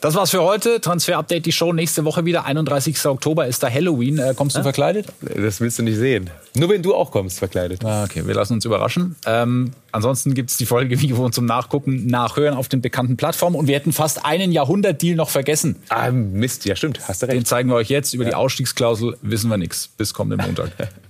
Das 0.00 0.14
war's 0.14 0.30
für 0.30 0.42
heute. 0.42 0.80
Transfer 0.80 1.18
Update, 1.18 1.46
die 1.46 1.52
Show 1.52 1.72
nächste 1.72 2.04
Woche 2.04 2.24
wieder. 2.24 2.44
31. 2.44 3.06
Oktober 3.06 3.46
ist 3.46 3.62
da 3.62 3.70
Halloween. 3.70 4.18
Äh, 4.18 4.34
kommst 4.36 4.56
du 4.56 4.60
ah? 4.60 4.62
verkleidet? 4.62 5.06
Das 5.20 5.60
willst 5.60 5.78
du 5.78 5.82
nicht 5.82 5.96
sehen. 5.96 6.30
Nur 6.54 6.68
wenn 6.68 6.82
du 6.82 6.94
auch 6.94 7.10
kommst, 7.10 7.38
verkleidet. 7.38 7.84
Ah, 7.84 8.04
okay, 8.04 8.26
wir 8.26 8.34
lassen 8.34 8.54
uns 8.54 8.64
überraschen. 8.64 9.16
Ähm, 9.26 9.72
ansonsten 9.92 10.34
gibt's 10.34 10.56
die 10.56 10.66
Folge 10.66 11.00
wie 11.00 11.08
gewohnt 11.08 11.34
zum 11.34 11.46
Nachgucken, 11.46 12.06
Nachhören 12.06 12.54
auf 12.54 12.68
den 12.68 12.80
bekannten 12.80 13.16
Plattformen. 13.16 13.56
Und 13.56 13.66
wir 13.66 13.74
hätten 13.74 13.92
fast 13.92 14.24
einen 14.24 14.52
Jahrhundert-Deal 14.52 15.16
noch 15.16 15.30
vergessen. 15.30 15.76
Ah, 15.88 16.10
Mist, 16.10 16.64
ja 16.64 16.76
stimmt, 16.76 17.00
hast 17.08 17.22
du 17.22 17.26
recht. 17.26 17.36
Den 17.36 17.44
zeigen 17.44 17.68
wir 17.68 17.76
euch 17.76 17.88
jetzt. 17.88 18.14
Über 18.14 18.24
ja. 18.24 18.30
die 18.30 18.36
Ausstiegsklausel 18.36 19.16
wissen 19.22 19.48
wir 19.48 19.56
nichts. 19.56 19.88
Bis 19.88 20.14
kommenden 20.14 20.46
Montag. 20.46 20.70